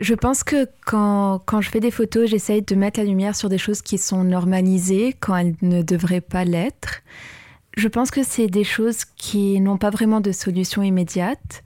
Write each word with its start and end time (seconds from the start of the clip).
Je 0.00 0.14
pense 0.14 0.44
que 0.44 0.68
quand, 0.86 1.40
quand 1.44 1.60
je 1.60 1.70
fais 1.70 1.80
des 1.80 1.90
photos, 1.90 2.30
j'essaye 2.30 2.62
de 2.62 2.74
mettre 2.76 3.00
la 3.00 3.06
lumière 3.06 3.34
sur 3.34 3.48
des 3.48 3.58
choses 3.58 3.82
qui 3.82 3.98
sont 3.98 4.22
normalisées 4.22 5.14
quand 5.18 5.36
elles 5.36 5.56
ne 5.60 5.82
devraient 5.82 6.20
pas 6.20 6.44
l'être. 6.44 7.02
Je 7.76 7.88
pense 7.88 8.12
que 8.12 8.22
c'est 8.22 8.46
des 8.46 8.62
choses 8.62 9.04
qui 9.04 9.60
n'ont 9.60 9.76
pas 9.76 9.90
vraiment 9.90 10.20
de 10.20 10.30
solution 10.30 10.82
immédiate. 10.82 11.64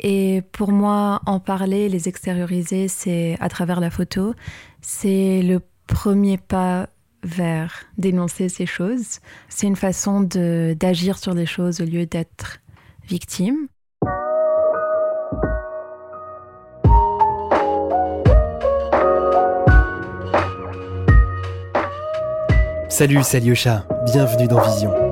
Et 0.00 0.42
pour 0.52 0.72
moi, 0.72 1.20
en 1.26 1.38
parler, 1.38 1.90
les 1.90 2.08
extérioriser, 2.08 2.88
c'est 2.88 3.36
à 3.40 3.50
travers 3.50 3.80
la 3.80 3.90
photo, 3.90 4.34
c'est 4.80 5.42
le 5.42 5.60
premier 5.86 6.38
pas 6.38 6.88
vers 7.22 7.84
dénoncer 7.98 8.48
ces 8.48 8.64
choses. 8.64 9.18
C'est 9.50 9.66
une 9.66 9.76
façon 9.76 10.22
d'agir 10.22 11.18
sur 11.18 11.34
les 11.34 11.44
choses 11.44 11.82
au 11.82 11.84
lieu 11.84 12.06
d'être 12.06 12.60
victime. 13.06 13.68
Salut, 22.90 23.20
c'est 23.22 23.38
bienvenue 24.04 24.48
dans 24.48 24.60
Vision. 24.60 25.09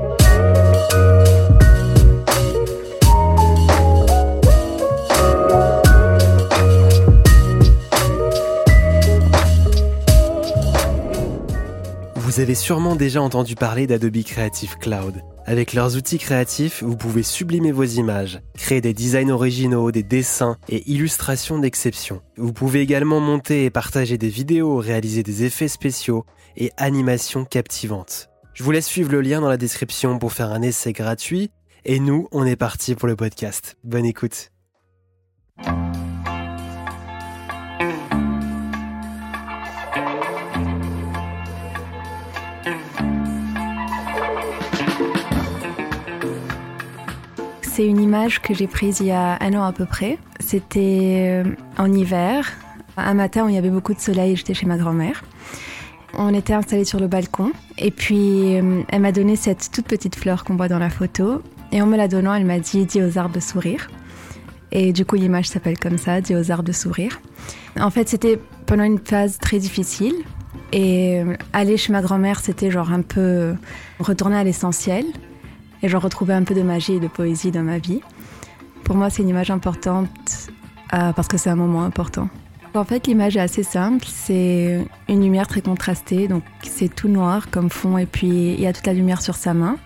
Vous 12.39 12.43
avez 12.43 12.55
sûrement 12.55 12.95
déjà 12.95 13.21
entendu 13.21 13.57
parler 13.57 13.89
d'Adobe 13.89 14.23
Creative 14.23 14.79
Cloud. 14.79 15.25
Avec 15.45 15.73
leurs 15.73 15.97
outils 15.97 16.21
créatifs, 16.21 16.85
vous 16.85 16.97
pouvez 16.97 17.25
sublimer 17.25 17.73
vos 17.73 17.83
images, 17.83 18.39
créer 18.57 18.81
des 18.81 18.95
designs 18.95 19.31
originaux, 19.31 19.91
des 19.91 20.05
dessins 20.05 20.57
et 20.69 20.89
illustrations 20.89 21.59
d'exception. 21.59 22.23
Vous 22.37 22.53
pouvez 22.53 22.81
également 22.81 23.19
monter 23.19 23.65
et 23.65 23.71
partager 23.71 24.19
des 24.19 24.29
vidéos, 24.29 24.77
réaliser 24.77 25.25
des 25.25 25.43
effets 25.43 25.67
spéciaux 25.67 26.25
et 26.57 26.71
animations 26.77 27.45
captivantes. 27.45 28.29
Je 28.55 28.63
vous 28.63 28.71
laisse 28.71 28.87
suivre 28.87 29.11
le 29.11 29.21
lien 29.21 29.41
dans 29.41 29.49
la 29.49 29.57
description 29.57 30.21
pour 30.21 30.33
faire 30.33 30.53
un 30.53 30.63
essai 30.63 30.93
gratuit. 30.93 31.51
Et 31.85 31.99
nous, 31.99 32.29
on 32.31 32.47
est 32.47 32.55
parti 32.55 32.95
pour 32.95 33.09
le 33.09 33.17
podcast. 33.17 33.77
Bonne 33.83 34.07
écoute. 34.07 34.53
C'est 47.79 47.87
une 47.87 48.01
image 48.01 48.43
que 48.43 48.55
j'ai 48.55 48.67
prise 48.67 48.99
il 48.99 49.07
y 49.07 49.13
a 49.13 49.39
un 49.41 49.55
an 49.55 49.63
à 49.63 49.71
peu 49.71 49.87
près. 49.87 50.19
C'était 50.41 51.45
euh, 51.45 51.45
en 51.79 51.93
hiver. 51.93 52.53
Un 52.97 53.15
matin 53.15 53.45
où 53.45 53.49
il 53.49 53.55
y 53.55 53.57
avait 53.57 53.71
beaucoup 53.71 53.95
de 53.95 54.01
soleil, 54.01 54.35
j'étais 54.35 54.53
chez 54.53 54.67
ma 54.67 54.77
grand-mère. 54.77 55.23
On 56.15 56.35
était 56.35 56.55
installés 56.55 56.85
sur 56.85 56.99
le 56.99 57.07
balcon 57.07 57.53
et 57.77 57.93
puis 57.93 58.57
euh, 58.57 58.83
elle 58.89 59.01
m'a 59.01 59.13
donné 59.13 59.37
cette 59.37 59.71
toute 59.71 59.87
petite 59.87 60.17
fleur 60.17 60.43
qu'on 60.43 60.57
voit 60.57 60.67
dans 60.67 60.81
la 60.81 60.91
photo. 60.91 61.41
Et 61.71 61.81
en 61.81 61.87
me 61.87 61.97
la 61.97 62.09
donnant, 62.09 62.35
elle 62.35 62.47
m'a 62.47 62.59
dit 62.59 62.85
Dis 62.85 63.01
aux 63.01 63.17
arbres 63.17 63.37
de 63.37 63.41
sourire. 63.41 63.89
Et 64.73 64.93
du 64.93 65.05
coup, 65.05 65.15
l'image 65.15 65.49
s'appelle 65.49 65.79
comme 65.79 65.99
ça 65.99 66.21
Dis 66.21 66.35
aux 66.35 66.51
arbres 66.51 66.65
de 66.65 66.73
sourire. 66.73 67.21
En 67.79 67.91
fait, 67.91 68.09
c'était 68.09 68.41
pendant 68.67 68.83
une 68.83 68.99
phase 68.99 69.39
très 69.39 69.61
difficile. 69.61 70.15
Et 70.73 71.21
euh, 71.21 71.37
aller 71.53 71.77
chez 71.77 71.93
ma 71.93 72.03
grand-mère, 72.03 72.41
c'était 72.41 72.73
genre 72.73 72.91
un 72.91 73.03
peu 73.03 73.55
retourner 74.01 74.37
à 74.37 74.43
l'essentiel 74.43 75.05
et 75.83 75.89
j'en 75.89 75.99
retrouvais 75.99 76.35
un 76.35 76.45
peu 76.45 76.55
de 76.55 76.63
magie 76.63 76.95
et 76.95 77.01
de 77.01 77.09
poésie 77.09 77.51
dans 77.51 77.63
ma 77.63 77.79
vie. 77.79 78.01
Pour 78.85 78.97
moi, 78.97 79.11
c'est 79.11 79.23
une 79.23 79.29
image 79.29 79.51
importante 79.51 80.09
euh, 80.95 81.13
parce 81.13 81.29
que 81.29 81.37
c'est 81.37 81.51
un 81.51 81.57
moment 81.57 81.85
important. 81.85 82.29
En 82.75 82.85
fait, 82.85 83.07
l'image 83.07 83.37
est 83.37 83.41
assez 83.41 83.63
simple. 83.63 84.07
C'est 84.09 84.87
une 85.09 85.23
lumière 85.23 85.49
très 85.49 85.63
contrastée, 85.63 86.29
donc 86.29 86.45
c'est 86.63 86.95
tout 86.95 87.09
noir 87.09 87.51
comme 87.51 87.71
fond, 87.71 87.99
et 87.99 88.07
puis 88.07 88.53
il 88.53 88.61
y 88.61 88.67
a 88.67 88.73
toute 88.73 88.87
la 88.87 88.93
lumière 88.93 89.21
sur 89.21 89.35
sa 89.35 89.53
main. 89.53 89.77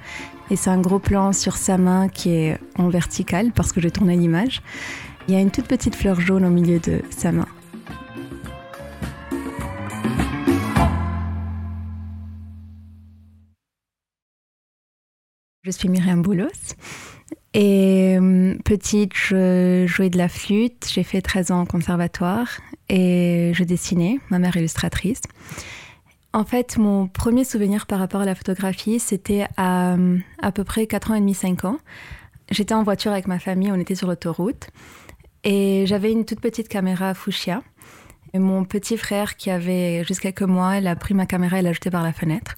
Et 0.51 0.57
c'est 0.57 0.71
un 0.71 0.81
gros 0.81 0.99
plan 0.99 1.33
sur 1.33 1.57
sa 1.57 1.79
main 1.79 2.09
qui 2.09 2.31
est 2.31 2.59
en 2.77 2.89
vertical 2.89 3.53
parce 3.55 3.73
que 3.73 3.81
j'ai 3.81 3.91
tourné 3.91 4.17
l'image. 4.17 4.61
Il 5.27 5.35
y 5.35 5.37
a 5.37 5.41
une 5.41 5.51
toute 5.51 5.67
petite 5.67 5.95
fleur 5.95 6.21
jaune 6.21 6.45
au 6.45 6.51
milieu 6.51 6.79
de 6.79 7.01
sa 7.11 7.33
main. 7.33 7.47
Je 15.65 15.71
suis 15.71 15.89
Myriam 15.89 16.23
Boulos. 16.23 16.75
Et 17.55 18.19
euh, 18.21 18.57
petite, 18.65 19.13
je 19.15 19.85
jouais 19.87 20.11
de 20.11 20.19
la 20.19 20.29
flûte. 20.29 20.89
J'ai 20.93 21.05
fait 21.05 21.23
13 21.23 21.53
ans 21.53 21.63
au 21.63 21.67
conservatoire 21.67 22.49
et 22.89 23.53
je 23.55 23.63
dessinais. 23.63 24.19
Ma 24.29 24.41
mère 24.41 24.57
illustratrice. 24.57 25.21
En 26.33 26.45
fait, 26.45 26.79
mon 26.79 27.07
premier 27.07 27.45
souvenir 27.45 27.87
par 27.87 28.01
rapport 28.01 28.23
à 28.23 28.25
la 28.25 28.35
photographie, 28.35 28.99
c'était 28.99 29.47
à 29.57 29.97
à 30.41 30.51
peu 30.51 30.65
près 30.65 30.89
4 30.89 31.13
ans 31.13 31.15
et 31.15 31.21
demi, 31.21 31.35
5 31.35 31.65
ans. 31.65 31.79
J'étais 32.51 32.75
en 32.75 32.83
voiture 32.83 33.13
avec 33.13 33.29
ma 33.29 33.39
famille, 33.39 33.71
on 33.71 33.79
était 33.79 33.95
sur 33.95 34.09
l'autoroute 34.09 34.71
et 35.45 35.85
j'avais 35.87 36.11
une 36.11 36.25
toute 36.25 36.41
petite 36.41 36.67
caméra 36.67 37.15
Fuchsia. 37.15 37.63
Et 38.35 38.41
mon 38.41 38.65
petit 38.65 38.97
frère, 38.97 39.37
qui 39.37 39.49
avait 39.51 40.03
juste 40.09 40.21
quelques 40.21 40.43
mois, 40.43 40.79
il 40.79 40.89
a 40.89 40.97
pris 40.97 41.15
ma 41.15 41.27
caméra 41.27 41.61
et 41.61 41.63
l'a 41.63 41.73
jetée 41.73 41.91
par 41.91 42.03
la 42.03 42.13
fenêtre 42.13 42.57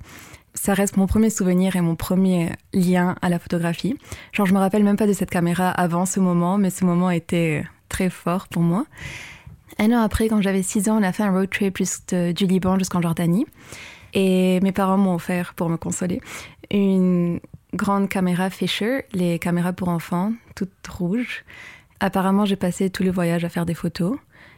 ça 0.54 0.74
reste 0.74 0.96
mon 0.96 1.06
premier 1.06 1.30
souvenir 1.30 1.76
et 1.76 1.80
mon 1.80 1.96
premier 1.96 2.52
lien 2.72 3.16
à 3.22 3.28
la 3.28 3.38
photographie. 3.38 3.98
Genre, 4.32 4.46
je 4.46 4.54
me 4.54 4.58
rappelle 4.58 4.84
même 4.84 4.96
pas 4.96 5.06
de 5.06 5.12
cette 5.12 5.30
caméra 5.30 5.70
avant 5.70 6.06
ce 6.06 6.20
moment, 6.20 6.58
mais 6.58 6.70
ce 6.70 6.84
moment 6.84 7.10
était 7.10 7.64
très 7.88 8.10
fort 8.10 8.48
pour 8.48 8.62
moi. 8.62 8.86
Un 9.78 9.90
an 9.92 10.00
après, 10.02 10.28
quand 10.28 10.40
j'avais 10.40 10.62
6 10.62 10.88
ans, 10.88 10.98
on 11.00 11.02
a 11.02 11.12
fait 11.12 11.24
un 11.24 11.32
road 11.32 11.50
trip 11.50 11.76
juste 11.76 12.14
du 12.14 12.46
Liban 12.46 12.78
jusqu'en 12.78 13.02
Jordanie. 13.02 13.46
Et 14.12 14.60
mes 14.60 14.70
parents 14.70 14.96
m'ont 14.96 15.14
offert, 15.14 15.54
pour 15.54 15.68
me 15.68 15.76
consoler, 15.76 16.20
une 16.70 17.40
grande 17.74 18.08
caméra 18.08 18.48
Fisher, 18.50 19.04
les 19.12 19.40
caméras 19.40 19.72
pour 19.72 19.88
enfants, 19.88 20.32
toutes 20.54 20.70
rouges. 20.88 21.44
Apparemment, 21.98 22.44
j'ai 22.44 22.56
passé 22.56 22.90
tout 22.90 23.02
le 23.02 23.10
voyage 23.10 23.44
à 23.44 23.48
faire 23.48 23.66
des 23.66 23.74
photos, 23.74 24.16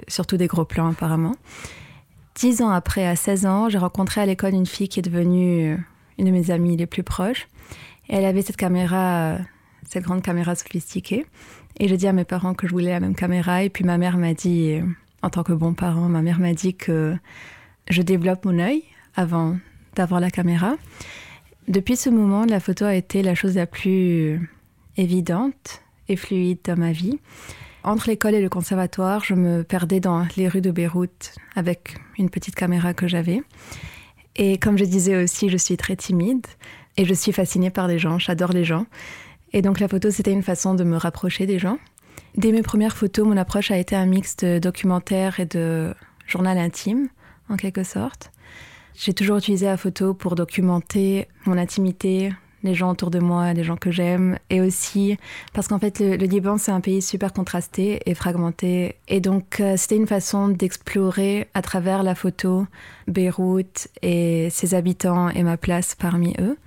surtout 0.08 0.36
des 0.36 0.46
gros 0.46 0.66
plans 0.66 0.88
apparemment. 0.88 1.34
Dix 2.36 2.60
ans 2.60 2.68
après, 2.68 3.06
à 3.06 3.16
16 3.16 3.46
ans, 3.46 3.68
j'ai 3.70 3.78
rencontré 3.78 4.20
à 4.20 4.26
l'école 4.26 4.52
une 4.52 4.66
fille 4.66 4.90
qui 4.90 5.00
est 5.00 5.02
devenue 5.02 5.72
euh, 5.72 5.76
une 6.18 6.26
de 6.26 6.30
mes 6.30 6.50
amies 6.50 6.76
les 6.76 6.84
plus 6.84 7.02
proches. 7.02 7.48
Et 8.10 8.16
elle 8.16 8.26
avait 8.26 8.42
cette 8.42 8.58
caméra, 8.58 9.32
euh, 9.32 9.38
cette 9.88 10.04
grande 10.04 10.20
caméra 10.20 10.54
sophistiquée. 10.54 11.24
Et 11.80 11.88
j'ai 11.88 11.96
dit 11.96 12.06
à 12.06 12.12
mes 12.12 12.24
parents 12.24 12.52
que 12.52 12.66
je 12.66 12.72
voulais 12.72 12.90
la 12.90 13.00
même 13.00 13.14
caméra. 13.14 13.62
Et 13.62 13.70
puis 13.70 13.84
ma 13.84 13.96
mère 13.96 14.18
m'a 14.18 14.34
dit, 14.34 14.72
euh, 14.72 14.82
en 15.22 15.30
tant 15.30 15.44
que 15.44 15.54
bon 15.54 15.72
parent, 15.72 16.10
ma 16.10 16.20
mère 16.20 16.38
m'a 16.38 16.52
dit 16.52 16.74
que 16.74 17.16
je 17.88 18.02
développe 18.02 18.44
mon 18.44 18.58
œil 18.58 18.82
avant 19.14 19.56
d'avoir 19.94 20.20
la 20.20 20.30
caméra. 20.30 20.74
Depuis 21.68 21.96
ce 21.96 22.10
moment, 22.10 22.44
la 22.44 22.60
photo 22.60 22.84
a 22.84 22.94
été 22.94 23.22
la 23.22 23.34
chose 23.34 23.54
la 23.54 23.66
plus 23.66 24.46
évidente 24.98 25.80
et 26.10 26.16
fluide 26.16 26.58
dans 26.66 26.76
ma 26.76 26.92
vie 26.92 27.18
entre 27.86 28.08
l'école 28.08 28.34
et 28.34 28.42
le 28.42 28.48
conservatoire, 28.48 29.24
je 29.24 29.34
me 29.34 29.62
perdais 29.62 30.00
dans 30.00 30.26
les 30.36 30.48
rues 30.48 30.60
de 30.60 30.72
Beyrouth 30.72 31.34
avec 31.54 31.96
une 32.18 32.28
petite 32.30 32.56
caméra 32.56 32.92
que 32.94 33.06
j'avais. 33.06 33.42
Et 34.34 34.58
comme 34.58 34.76
je 34.76 34.84
disais 34.84 35.22
aussi, 35.22 35.48
je 35.48 35.56
suis 35.56 35.76
très 35.76 35.94
timide 35.94 36.46
et 36.96 37.04
je 37.04 37.14
suis 37.14 37.32
fascinée 37.32 37.70
par 37.70 37.86
les 37.86 37.98
gens, 38.00 38.18
j'adore 38.18 38.52
les 38.52 38.64
gens. 38.64 38.86
Et 39.52 39.62
donc 39.62 39.78
la 39.78 39.86
photo, 39.86 40.10
c'était 40.10 40.32
une 40.32 40.42
façon 40.42 40.74
de 40.74 40.82
me 40.82 40.96
rapprocher 40.96 41.46
des 41.46 41.60
gens. 41.60 41.78
Dès 42.36 42.50
mes 42.50 42.62
premières 42.62 42.96
photos, 42.96 43.24
mon 43.24 43.36
approche 43.36 43.70
a 43.70 43.78
été 43.78 43.94
un 43.94 44.06
mix 44.06 44.36
de 44.36 44.58
documentaire 44.58 45.38
et 45.38 45.46
de 45.46 45.94
journal 46.26 46.58
intime, 46.58 47.08
en 47.48 47.56
quelque 47.56 47.84
sorte. 47.84 48.32
J'ai 48.94 49.14
toujours 49.14 49.36
utilisé 49.36 49.66
la 49.66 49.76
photo 49.76 50.12
pour 50.12 50.34
documenter 50.34 51.28
mon 51.44 51.56
intimité, 51.56 52.32
les 52.66 52.74
gens 52.74 52.90
autour 52.90 53.10
de 53.10 53.18
moi, 53.18 53.52
les 53.54 53.64
gens 53.64 53.76
que 53.76 53.90
j'aime, 53.90 54.38
et 54.50 54.60
aussi 54.60 55.16
parce 55.54 55.68
qu'en 55.68 55.78
fait 55.78 56.00
le, 56.00 56.16
Liban 56.16 56.58
c'est 56.58 56.72
un 56.72 56.80
pays 56.80 57.00
super 57.00 57.32
contrasté 57.32 58.00
et 58.04 58.14
fragmenté, 58.14 58.96
et 59.08 59.20
donc 59.20 59.60
euh, 59.60 59.76
c'était 59.76 59.96
une 59.96 60.06
façon 60.06 60.48
d'explorer 60.48 61.48
à 61.54 61.62
travers 61.62 62.02
la 62.02 62.14
photo 62.14 62.66
Beyrouth 63.08 63.88
et 64.02 64.48
ses 64.50 64.74
habitants 64.74 65.30
et 65.30 65.42
ma 65.42 65.56
place 65.56 65.94
parmi 65.94 66.34
eux. 66.40 66.58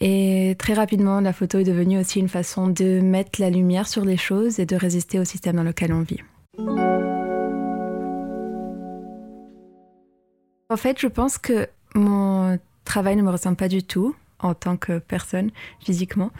Et 0.00 0.56
très 0.58 0.74
rapidement, 0.74 1.20
la 1.20 1.32
photo 1.32 1.58
est 1.58 1.64
devenue 1.64 1.98
aussi 1.98 2.18
une 2.18 2.28
façon 2.28 2.66
de 2.66 3.00
mettre 3.00 3.40
la 3.40 3.48
lumière 3.48 3.88
sur 3.88 4.04
les 4.04 4.16
choses 4.16 4.58
et 4.58 4.66
de 4.66 4.76
résister 4.76 5.18
au 5.18 5.24
système 5.24 5.56
dans 5.56 5.62
lequel 5.62 5.92
on 5.92 6.02
vit. 6.02 6.20
En 10.68 10.76
fait, 10.76 10.98
je 10.98 11.06
pense 11.06 11.38
que 11.38 11.68
mon 11.94 12.58
travail 12.84 13.16
ne 13.16 13.22
me 13.22 13.30
ressemble 13.30 13.56
pas 13.56 13.68
du 13.68 13.82
tout 13.82 14.14
en 14.44 14.54
tant 14.54 14.76
que 14.76 14.98
personne 14.98 15.50
physiquement. 15.80 16.30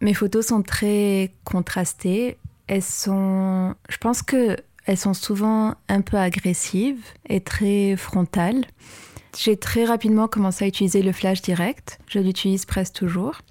Mes 0.00 0.14
photos 0.14 0.46
sont 0.46 0.62
très 0.62 1.32
contrastées. 1.44 2.38
Elles 2.68 2.82
sont, 2.82 3.74
je 3.88 3.96
pense 3.98 4.22
que 4.22 4.56
elles 4.86 4.96
sont 4.96 5.14
souvent 5.14 5.74
un 5.88 6.00
peu 6.00 6.16
agressives 6.16 7.04
et 7.28 7.40
très 7.40 7.96
frontales. 7.96 8.64
J'ai 9.36 9.56
très 9.56 9.84
rapidement 9.84 10.28
commencé 10.28 10.64
à 10.64 10.68
utiliser 10.68 11.02
le 11.02 11.12
flash 11.12 11.42
direct. 11.42 11.98
Je 12.06 12.18
l'utilise 12.18 12.64
presque 12.64 12.94
toujours. 12.94 13.42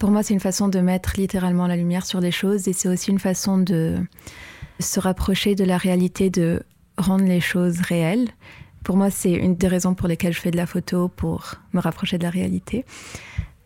Pour 0.00 0.10
moi, 0.10 0.24
c'est 0.24 0.34
une 0.34 0.40
façon 0.40 0.66
de 0.66 0.80
mettre 0.80 1.12
littéralement 1.16 1.68
la 1.68 1.76
lumière 1.76 2.04
sur 2.04 2.20
les 2.20 2.32
choses 2.32 2.66
et 2.66 2.72
c'est 2.72 2.88
aussi 2.88 3.10
une 3.10 3.20
façon 3.20 3.58
de 3.58 3.98
se 4.80 4.98
rapprocher 4.98 5.54
de 5.54 5.62
la 5.62 5.76
réalité, 5.78 6.30
de 6.30 6.64
rendre 6.98 7.24
les 7.24 7.40
choses 7.40 7.80
réelles. 7.80 8.28
Pour 8.84 8.96
moi, 8.96 9.10
c'est 9.10 9.32
une 9.32 9.54
des 9.54 9.68
raisons 9.68 9.94
pour 9.94 10.08
lesquelles 10.08 10.32
je 10.32 10.40
fais 10.40 10.50
de 10.50 10.56
la 10.56 10.66
photo, 10.66 11.08
pour 11.08 11.54
me 11.72 11.80
rapprocher 11.80 12.18
de 12.18 12.24
la 12.24 12.30
réalité. 12.30 12.84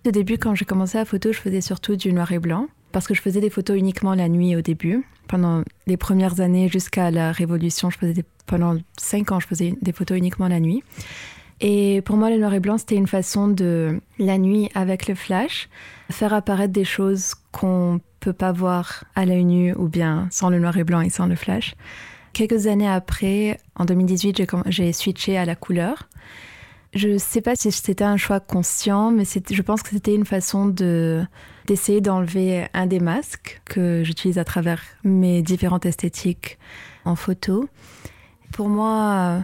Au 0.06 0.10
début, 0.10 0.38
quand 0.38 0.54
j'ai 0.54 0.64
commencé 0.64 0.98
la 0.98 1.04
photo, 1.04 1.32
je 1.32 1.38
faisais 1.38 1.60
surtout 1.60 1.96
du 1.96 2.12
noir 2.12 2.30
et 2.32 2.38
blanc, 2.38 2.68
parce 2.92 3.06
que 3.06 3.14
je 3.14 3.20
faisais 3.20 3.40
des 3.40 3.50
photos 3.50 3.76
uniquement 3.76 4.14
la 4.14 4.28
nuit 4.28 4.54
au 4.56 4.60
début. 4.60 5.04
Pendant 5.26 5.62
les 5.86 5.96
premières 5.96 6.40
années 6.40 6.68
jusqu'à 6.68 7.10
la 7.10 7.32
Révolution, 7.32 7.90
je 7.90 7.98
faisais 7.98 8.24
pendant 8.46 8.76
cinq 8.96 9.32
ans, 9.32 9.40
je 9.40 9.46
faisais 9.46 9.74
des 9.82 9.92
photos 9.92 10.16
uniquement 10.18 10.48
la 10.48 10.60
nuit. 10.60 10.82
Et 11.60 12.02
pour 12.02 12.16
moi, 12.16 12.30
le 12.30 12.36
noir 12.36 12.52
et 12.54 12.60
blanc, 12.60 12.78
c'était 12.78 12.96
une 12.96 13.06
façon 13.06 13.48
de, 13.48 14.00
la 14.18 14.38
nuit, 14.38 14.70
avec 14.74 15.08
le 15.08 15.14
flash, 15.14 15.68
faire 16.10 16.34
apparaître 16.34 16.72
des 16.72 16.84
choses 16.84 17.34
qu'on 17.50 18.00
peut 18.20 18.34
pas 18.34 18.52
voir 18.52 19.04
à 19.14 19.24
l'œil 19.24 19.44
nu 19.44 19.74
ou 19.74 19.88
bien 19.88 20.28
sans 20.30 20.50
le 20.50 20.58
noir 20.58 20.76
et 20.76 20.84
blanc 20.84 21.00
et 21.00 21.08
sans 21.08 21.26
le 21.26 21.34
flash. 21.34 21.74
Quelques 22.36 22.66
années 22.66 22.86
après, 22.86 23.58
en 23.76 23.86
2018, 23.86 24.42
j'ai 24.66 24.92
switché 24.92 25.38
à 25.38 25.46
la 25.46 25.54
couleur. 25.56 26.06
Je 26.92 27.08
ne 27.08 27.16
sais 27.16 27.40
pas 27.40 27.56
si 27.56 27.72
c'était 27.72 28.04
un 28.04 28.18
choix 28.18 28.40
conscient, 28.40 29.10
mais 29.10 29.24
je 29.24 29.62
pense 29.62 29.82
que 29.82 29.88
c'était 29.88 30.14
une 30.14 30.26
façon 30.26 30.66
de 30.66 31.24
d'essayer 31.66 32.02
d'enlever 32.02 32.66
un 32.74 32.84
des 32.84 33.00
masques 33.00 33.62
que 33.64 34.02
j'utilise 34.04 34.36
à 34.36 34.44
travers 34.44 34.82
mes 35.02 35.40
différentes 35.40 35.86
esthétiques 35.86 36.58
en 37.06 37.16
photo. 37.16 37.70
Pour 38.52 38.68
moi, 38.68 39.42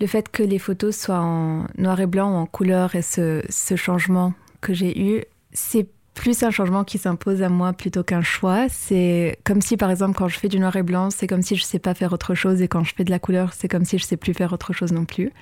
le 0.00 0.06
fait 0.06 0.30
que 0.30 0.42
les 0.42 0.58
photos 0.58 0.98
soient 0.98 1.20
en 1.20 1.66
noir 1.76 2.00
et 2.00 2.06
blanc 2.06 2.32
ou 2.32 2.36
en 2.36 2.46
couleur 2.46 2.94
et 2.94 3.02
ce 3.02 3.42
changement 3.76 4.32
que 4.62 4.72
j'ai 4.72 4.98
eu, 4.98 5.22
c'est 5.52 5.86
plus 6.14 6.42
un 6.42 6.50
changement 6.50 6.84
qui 6.84 6.98
s'impose 6.98 7.42
à 7.42 7.48
moi 7.48 7.72
plutôt 7.72 8.02
qu'un 8.02 8.22
choix. 8.22 8.68
C'est 8.68 9.38
comme 9.44 9.60
si, 9.60 9.76
par 9.76 9.90
exemple, 9.90 10.14
quand 10.16 10.28
je 10.28 10.38
fais 10.38 10.48
du 10.48 10.58
noir 10.58 10.76
et 10.76 10.82
blanc, 10.82 11.10
c'est 11.10 11.26
comme 11.26 11.42
si 11.42 11.56
je 11.56 11.62
sais 11.62 11.78
pas 11.78 11.94
faire 11.94 12.12
autre 12.12 12.34
chose, 12.34 12.62
et 12.62 12.68
quand 12.68 12.84
je 12.84 12.94
fais 12.94 13.04
de 13.04 13.10
la 13.10 13.18
couleur, 13.18 13.52
c'est 13.54 13.68
comme 13.68 13.84
si 13.84 13.98
je 13.98 14.04
sais 14.04 14.16
plus 14.16 14.34
faire 14.34 14.52
autre 14.52 14.72
chose 14.72 14.92
non 14.92 15.04
plus. 15.04 15.32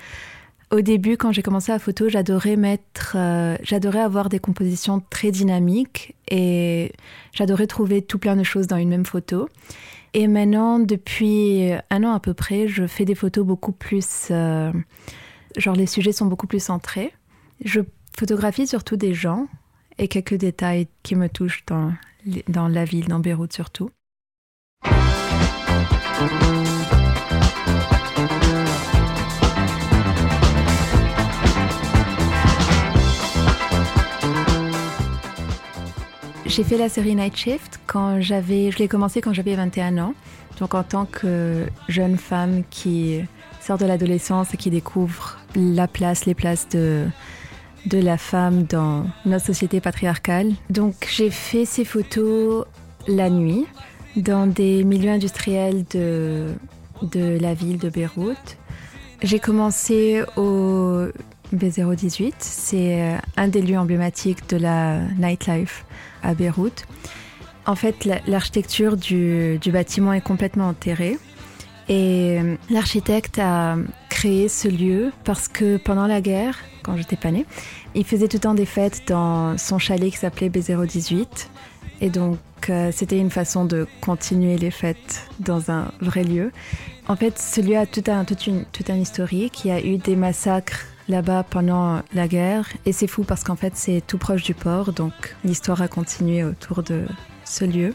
Au 0.70 0.82
début, 0.82 1.17
quand 1.17 1.32
j'ai 1.32 1.43
commencé 1.43 1.72
la 1.72 1.81
photo, 1.81 2.08
j'adorais 2.08 2.55
mettre, 2.55 3.14
euh, 3.17 3.56
j'adorais 3.62 4.00
avoir 4.00 4.28
des 4.28 4.38
compositions 4.38 5.02
très 5.11 5.32
dynamiques 5.32 6.14
et 6.28 6.93
j'adorais 7.32 7.67
trouver 7.67 8.02
tout 8.02 8.20
plein 8.20 8.37
de 8.37 8.44
choses 8.44 8.69
dans 8.69 8.76
une 8.76 8.88
même 8.88 9.05
photo. 9.05 9.49
Et 10.14 10.28
maintenant, 10.28 10.78
depuis 10.78 11.72
un 11.90 12.05
an 12.05 12.12
à 12.12 12.20
peu 12.20 12.34
près, 12.34 12.69
je 12.69 12.87
fais 12.87 13.05
des 13.05 13.17
photos 13.17 13.44
beaucoup 13.44 13.72
plus, 13.72 14.28
euh, 14.31 14.72
genre 15.56 15.75
les 15.75 15.87
sujets 15.87 16.12
sont 16.12 16.26
beaucoup 16.26 16.46
plus 16.46 16.62
centrés. 16.62 17.12
Je 17.64 17.81
photographie 18.17 18.69
surtout 18.69 18.96
des 18.96 19.12
gens 19.12 19.49
et 20.00 20.08
quelques 20.08 20.35
détails 20.35 20.88
qui 21.02 21.14
me 21.14 21.29
touchent 21.29 21.62
dans, 21.67 21.93
dans 22.49 22.69
la 22.69 22.85
ville, 22.85 23.06
dans 23.06 23.20
Beyrouth 23.20 23.52
surtout. 23.52 23.91
J'ai 36.46 36.64
fait 36.64 36.79
la 36.79 36.88
série 36.88 37.14
Night 37.14 37.37
Shift 37.37 37.79
quand 37.87 38.20
j'avais, 38.20 38.70
je 38.70 38.79
l'ai 38.79 38.88
commencé 38.88 39.20
quand 39.20 39.35
j'avais 39.35 39.55
21 39.55 39.99
ans. 39.99 40.14
Donc 40.58 40.75
en 40.75 40.82
tant 40.82 41.05
que 41.05 41.67
jeune 41.88 42.17
femme 42.17 42.64
qui 42.70 43.20
sort 43.61 43.76
de 43.79 43.85
l'adolescence 43.85 44.53
et 44.55 44.56
qui 44.56 44.70
découvre 44.70 45.38
la 45.55 45.87
place, 45.87 46.25
les 46.25 46.35
places 46.35 46.69
de, 46.70 47.06
de 47.87 47.99
la 47.99 48.19
femme 48.19 48.65
dans 48.65 49.06
notre 49.25 49.47
société 49.47 49.81
patriarcale. 49.81 50.53
Donc 50.69 51.09
j'ai 51.11 51.31
fait 51.31 51.65
ces 51.65 51.85
photos 51.85 52.67
la 53.09 53.31
nuit 53.31 53.67
dans 54.17 54.47
des 54.47 54.85
milieux 54.85 55.11
industriels 55.11 55.85
de, 55.93 56.49
de 57.03 57.38
la 57.41 57.55
ville 57.55 57.79
de 57.79 57.88
Beyrouth. 57.88 58.59
J'ai 59.23 59.38
commencé 59.38 60.23
au 60.37 61.06
B018, 61.55 62.32
c'est 62.38 63.19
un 63.37 63.49
des 63.49 63.62
lieux 63.62 63.79
emblématiques 63.79 64.49
de 64.49 64.56
la 64.56 65.00
nightlife 65.19 65.85
à 66.23 66.35
Beyrouth. 66.35 66.85
En 67.67 67.75
fait, 67.75 68.09
l'architecture 68.27 68.97
du, 68.97 69.59
du 69.59 69.71
bâtiment 69.71 70.12
est 70.12 70.23
complètement 70.23 70.69
enterrée. 70.69 71.19
Et 71.88 72.38
l'architecte 72.71 73.38
a 73.38 73.77
créé 74.20 74.50
ce 74.50 74.69
lieu 74.69 75.12
parce 75.25 75.49
que 75.49 75.78
pendant 75.78 76.06
la 76.06 76.20
guerre, 76.20 76.58
quand 76.82 76.94
j'étais 76.94 77.17
pas 77.17 77.31
née. 77.31 77.46
Il 77.94 78.05
faisait 78.05 78.28
tout 78.28 78.37
le 78.37 78.43
temps 78.43 78.52
des 78.52 78.67
fêtes 78.67 79.05
dans 79.06 79.56
son 79.56 79.78
chalet 79.78 80.11
qui 80.11 80.19
s'appelait 80.19 80.50
B018. 80.50 81.26
Et 82.02 82.11
donc, 82.11 82.38
euh, 82.69 82.90
c'était 82.93 83.19
une 83.19 83.31
façon 83.31 83.64
de 83.64 83.87
continuer 84.02 84.58
les 84.58 84.70
fêtes 84.70 85.26
dans 85.38 85.70
un 85.70 85.90
vrai 86.02 86.25
lieu. 86.25 86.52
En 87.08 87.17
fait, 87.17 87.38
ce 87.38 87.62
lieu 87.62 87.78
a 87.78 87.87
tout 87.87 88.05
un, 88.08 88.26
tout 88.26 88.37
une, 88.46 88.67
tout 88.67 88.84
un 88.90 88.96
historique. 88.96 89.64
Il 89.64 89.69
y 89.69 89.70
a 89.70 89.82
eu 89.82 89.96
des 89.96 90.17
massacres 90.17 90.84
là-bas 91.08 91.43
pendant 91.43 92.02
la 92.12 92.28
guerre. 92.28 92.69
Et 92.84 92.93
c'est 92.93 93.06
fou 93.06 93.25
parce 93.25 93.43
qu'en 93.43 93.56
fait, 93.56 93.72
c'est 93.75 94.02
tout 94.06 94.19
proche 94.19 94.43
du 94.43 94.52
port. 94.52 94.93
Donc, 94.93 95.14
l'histoire 95.46 95.81
a 95.81 95.88
continué 95.88 96.44
autour 96.44 96.82
de 96.82 97.06
ce 97.46 97.64
lieu. 97.64 97.94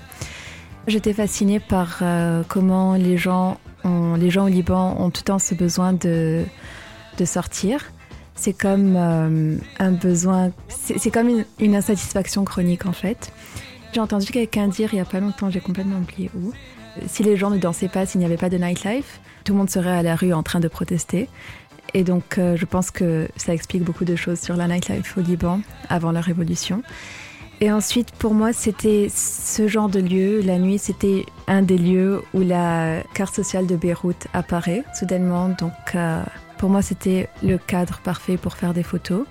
J'étais 0.87 1.13
fascinée 1.13 1.59
par 1.59 1.99
euh, 2.01 2.41
comment 2.47 2.95
les 2.95 3.15
gens, 3.15 3.59
les 4.15 4.29
gens 4.29 4.45
au 4.45 4.49
Liban 4.49 4.95
ont 4.99 5.09
tout 5.09 5.21
le 5.21 5.25
temps 5.25 5.39
ce 5.39 5.55
besoin 5.55 5.93
de, 5.93 6.43
de 7.17 7.25
sortir 7.25 7.91
c'est 8.35 8.53
comme 8.53 8.95
euh, 8.97 9.57
un 9.79 9.91
besoin, 9.91 10.51
c'est 10.67 11.09
comme 11.09 11.43
une, 11.59 11.75
insatisfaction 11.75 12.43
chronique 12.43 12.85
en 12.85 12.91
fait. 12.91 13.31
J'ai 13.93 14.01
entendu 14.01 14.27
quelqu'un 14.27 14.67
dire 14.67 14.89
il 14.93 14.97
y 14.97 14.99
a 14.99 15.05
pas 15.05 15.21
longtemps, 15.21 15.49
j'ai 15.49 15.61
complètement 15.61 15.99
oublié 15.99 16.29
où, 16.35 16.51
si 17.07 17.23
les 17.23 17.37
gens 17.37 17.49
ne 17.49 17.57
dansaient 17.57 17.87
pas, 17.87 18.05
s'il 18.05 18.19
n'y 18.19 18.25
avait 18.25 18.37
pas 18.37 18.49
de 18.49 18.57
nightlife, 18.57 19.21
tout 19.45 19.53
le 19.53 19.59
monde 19.59 19.69
serait 19.69 19.97
à 19.97 20.03
la 20.03 20.15
rue 20.15 20.33
en 20.33 20.43
train 20.43 20.59
de 20.59 20.67
protester. 20.67 21.29
Et 21.93 22.03
donc 22.03 22.37
euh, 22.37 22.57
je 22.57 22.65
pense 22.65 22.91
que 22.91 23.29
ça 23.37 23.53
explique 23.53 23.83
beaucoup 23.83 24.05
de 24.05 24.17
choses 24.17 24.39
sur 24.39 24.57
la 24.57 24.67
nightlife 24.67 25.17
au 25.17 25.21
Liban 25.21 25.61
avant 25.87 26.11
la 26.11 26.21
révolution. 26.21 26.83
Et 27.61 27.71
ensuite, 27.71 28.11
pour 28.11 28.33
moi, 28.33 28.51
c'était 28.51 29.07
ce 29.09 29.67
genre 29.67 29.87
de 29.87 29.99
lieu. 29.99 30.41
La 30.41 30.57
nuit, 30.57 30.77
c'était 30.77 31.25
un 31.47 31.61
des 31.61 31.77
lieux 31.77 32.21
où 32.33 32.41
la 32.41 33.01
carte 33.13 33.33
sociale 33.33 33.65
de 33.65 33.75
Beyrouth 33.77 34.27
apparaît 34.33 34.83
soudainement. 34.93 35.49
Donc, 35.49 35.71
euh, 35.95 36.21
pour 36.57 36.69
moi, 36.69 36.81
c'était 36.81 37.29
le 37.43 37.57
cadre 37.57 37.99
parfait 38.03 38.35
pour 38.37 38.53
faire 38.53 38.73
des 38.73 38.83
photos 38.83 39.25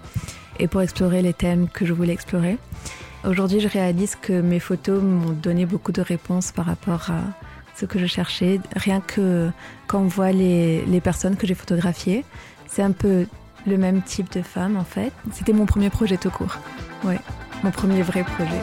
et 0.59 0.69
pour 0.69 0.81
explorer 0.81 1.21
les 1.21 1.35
thèmes 1.35 1.69
que 1.69 1.85
je 1.85 1.93
voulais 1.93 2.15
explorer. 2.15 2.57
Aujourd'hui, 3.27 3.61
je 3.61 3.69
réalise 3.69 4.17
que 4.17 4.41
mes 4.41 4.61
photos 4.61 5.03
m'ont 5.03 5.33
donné 5.33 5.67
beaucoup 5.67 5.93
de 5.93 6.01
réponses 6.01 6.51
par 6.51 6.67
rapport 6.67 7.11
à 7.11 7.21
ce 7.77 7.85
que 7.85 7.99
je 7.99 8.07
cherchais. 8.07 8.61
Rien 8.75 9.01
que 9.01 9.51
quand 9.87 10.01
on 10.01 10.07
voit 10.07 10.33
les, 10.33 10.85
les 10.87 11.01
personnes 11.01 11.37
que 11.37 11.47
j'ai 11.47 11.55
photographiées, 11.55 12.25
c'est 12.67 12.83
un 12.83 12.93
peu 12.93 13.27
le 13.67 13.79
même 13.79 14.03
type 14.03 14.31
de 14.33 14.43
femme 14.43 14.77
en 14.77 14.85
fait. 14.85 15.13
C'était 15.33 15.53
mon 15.53 15.67
premier 15.67 15.91
projet 15.91 16.17
tout 16.17 16.31
court. 16.31 16.59
Ouais, 17.03 17.19
mon 17.63 17.71
premier 17.71 18.03
vrai 18.03 18.25
projet. 18.25 18.61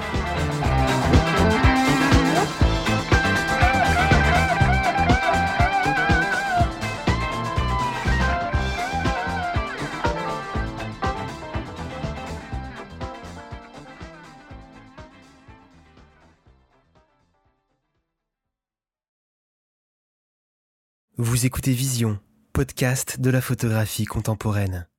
Vous 21.18 21.46
écoutez 21.46 21.72
Vision, 21.72 22.20
podcast 22.52 23.20
de 23.20 23.30
la 23.30 23.42
photographie 23.42 24.06
contemporaine. 24.06 24.91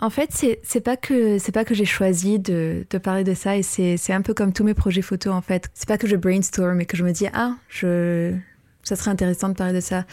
En 0.00 0.10
fait, 0.10 0.30
c'est 0.62 0.80
pas 0.80 0.96
que 0.96 1.38
c'est 1.38 1.52
pas 1.52 1.64
que 1.64 1.74
j'ai 1.74 1.84
choisi 1.84 2.38
de, 2.38 2.84
parler 3.02 3.24
de 3.24 3.34
ça 3.34 3.56
et 3.56 3.62
c'est 3.62 4.12
un 4.12 4.22
peu 4.22 4.34
comme 4.34 4.52
tous 4.52 4.64
mes 4.64 4.74
projets 4.74 5.02
photos 5.02 5.32
en 5.32 5.40
fait. 5.40 5.70
C'est 5.74 5.88
pas 5.88 5.98
que 5.98 6.06
je 6.06 6.16
brainstorm 6.16 6.80
et 6.80 6.86
que 6.86 6.96
je 6.96 7.04
me 7.04 7.12
dis 7.12 7.26
ah 7.32 7.54
je 7.68 8.34
ça 8.82 8.94
serait 8.94 9.10
intéressant 9.10 9.48
de 9.48 9.54
parler 9.54 9.72
de 9.72 9.80
ça. 9.80 10.04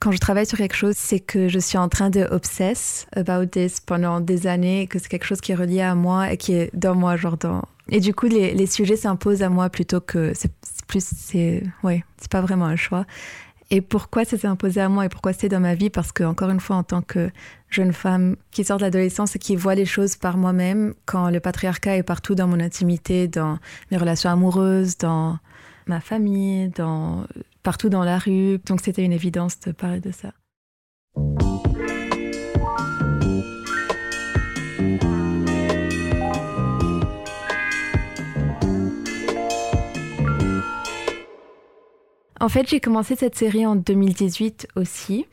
Quand 0.00 0.12
je 0.12 0.18
travaille 0.18 0.46
sur 0.46 0.58
quelque 0.58 0.76
chose, 0.76 0.96
c'est 0.96 1.18
que 1.18 1.48
je 1.48 1.58
suis 1.58 1.78
en 1.78 1.88
train 1.88 2.10
de 2.10 2.22
obsess 2.30 3.06
about 3.16 3.46
this 3.46 3.80
pendant 3.80 4.20
des 4.20 4.46
années, 4.46 4.86
que 4.86 4.98
c'est 4.98 5.08
quelque 5.08 5.24
chose 5.24 5.40
qui 5.40 5.52
est 5.52 5.54
relié 5.54 5.80
à 5.80 5.94
moi 5.94 6.30
et 6.30 6.36
qui 6.36 6.52
est 6.52 6.70
dans 6.74 6.94
moi, 6.94 7.16
genre 7.16 7.38
et 7.90 8.00
du 8.00 8.14
coup, 8.14 8.26
les, 8.26 8.54
les 8.54 8.66
sujets 8.66 8.96
s'imposent 8.96 9.42
à 9.42 9.48
moi 9.48 9.70
plutôt 9.70 10.00
que 10.00 10.32
c'est 10.34 10.52
plus, 10.86 11.04
c'est, 11.04 11.62
ouais, 11.82 12.04
c'est 12.18 12.30
pas 12.30 12.40
vraiment 12.40 12.66
un 12.66 12.76
choix. 12.76 13.06
Et 13.70 13.82
pourquoi 13.82 14.24
ça 14.24 14.38
s'est 14.38 14.46
imposé 14.46 14.80
à 14.80 14.88
moi 14.88 15.04
et 15.04 15.08
pourquoi 15.10 15.34
c'est 15.34 15.48
dans 15.48 15.60
ma 15.60 15.74
vie? 15.74 15.90
Parce 15.90 16.10
que, 16.10 16.24
encore 16.24 16.48
une 16.48 16.60
fois, 16.60 16.76
en 16.76 16.82
tant 16.82 17.02
que 17.02 17.30
jeune 17.68 17.92
femme 17.92 18.36
qui 18.50 18.64
sort 18.64 18.78
de 18.78 18.82
l'adolescence 18.82 19.36
et 19.36 19.38
qui 19.38 19.56
voit 19.56 19.74
les 19.74 19.84
choses 19.84 20.16
par 20.16 20.38
moi-même, 20.38 20.94
quand 21.04 21.28
le 21.28 21.38
patriarcat 21.38 21.96
est 21.96 22.02
partout 22.02 22.34
dans 22.34 22.46
mon 22.46 22.60
intimité, 22.60 23.28
dans 23.28 23.58
mes 23.90 23.98
relations 23.98 24.30
amoureuses, 24.30 24.96
dans 24.96 25.38
ma 25.86 26.00
famille, 26.00 26.70
dans, 26.70 27.26
partout 27.62 27.90
dans 27.90 28.04
la 28.04 28.18
rue, 28.18 28.58
donc 28.66 28.80
c'était 28.80 29.04
une 29.04 29.12
évidence 29.12 29.60
de 29.60 29.72
parler 29.72 30.00
de 30.00 30.12
ça. 30.12 30.32
En 42.40 42.48
fait, 42.48 42.68
j'ai 42.68 42.80
commencé 42.80 43.16
cette 43.16 43.34
série 43.34 43.66
en 43.66 43.76
2018 43.76 44.68
aussi. 44.76 45.26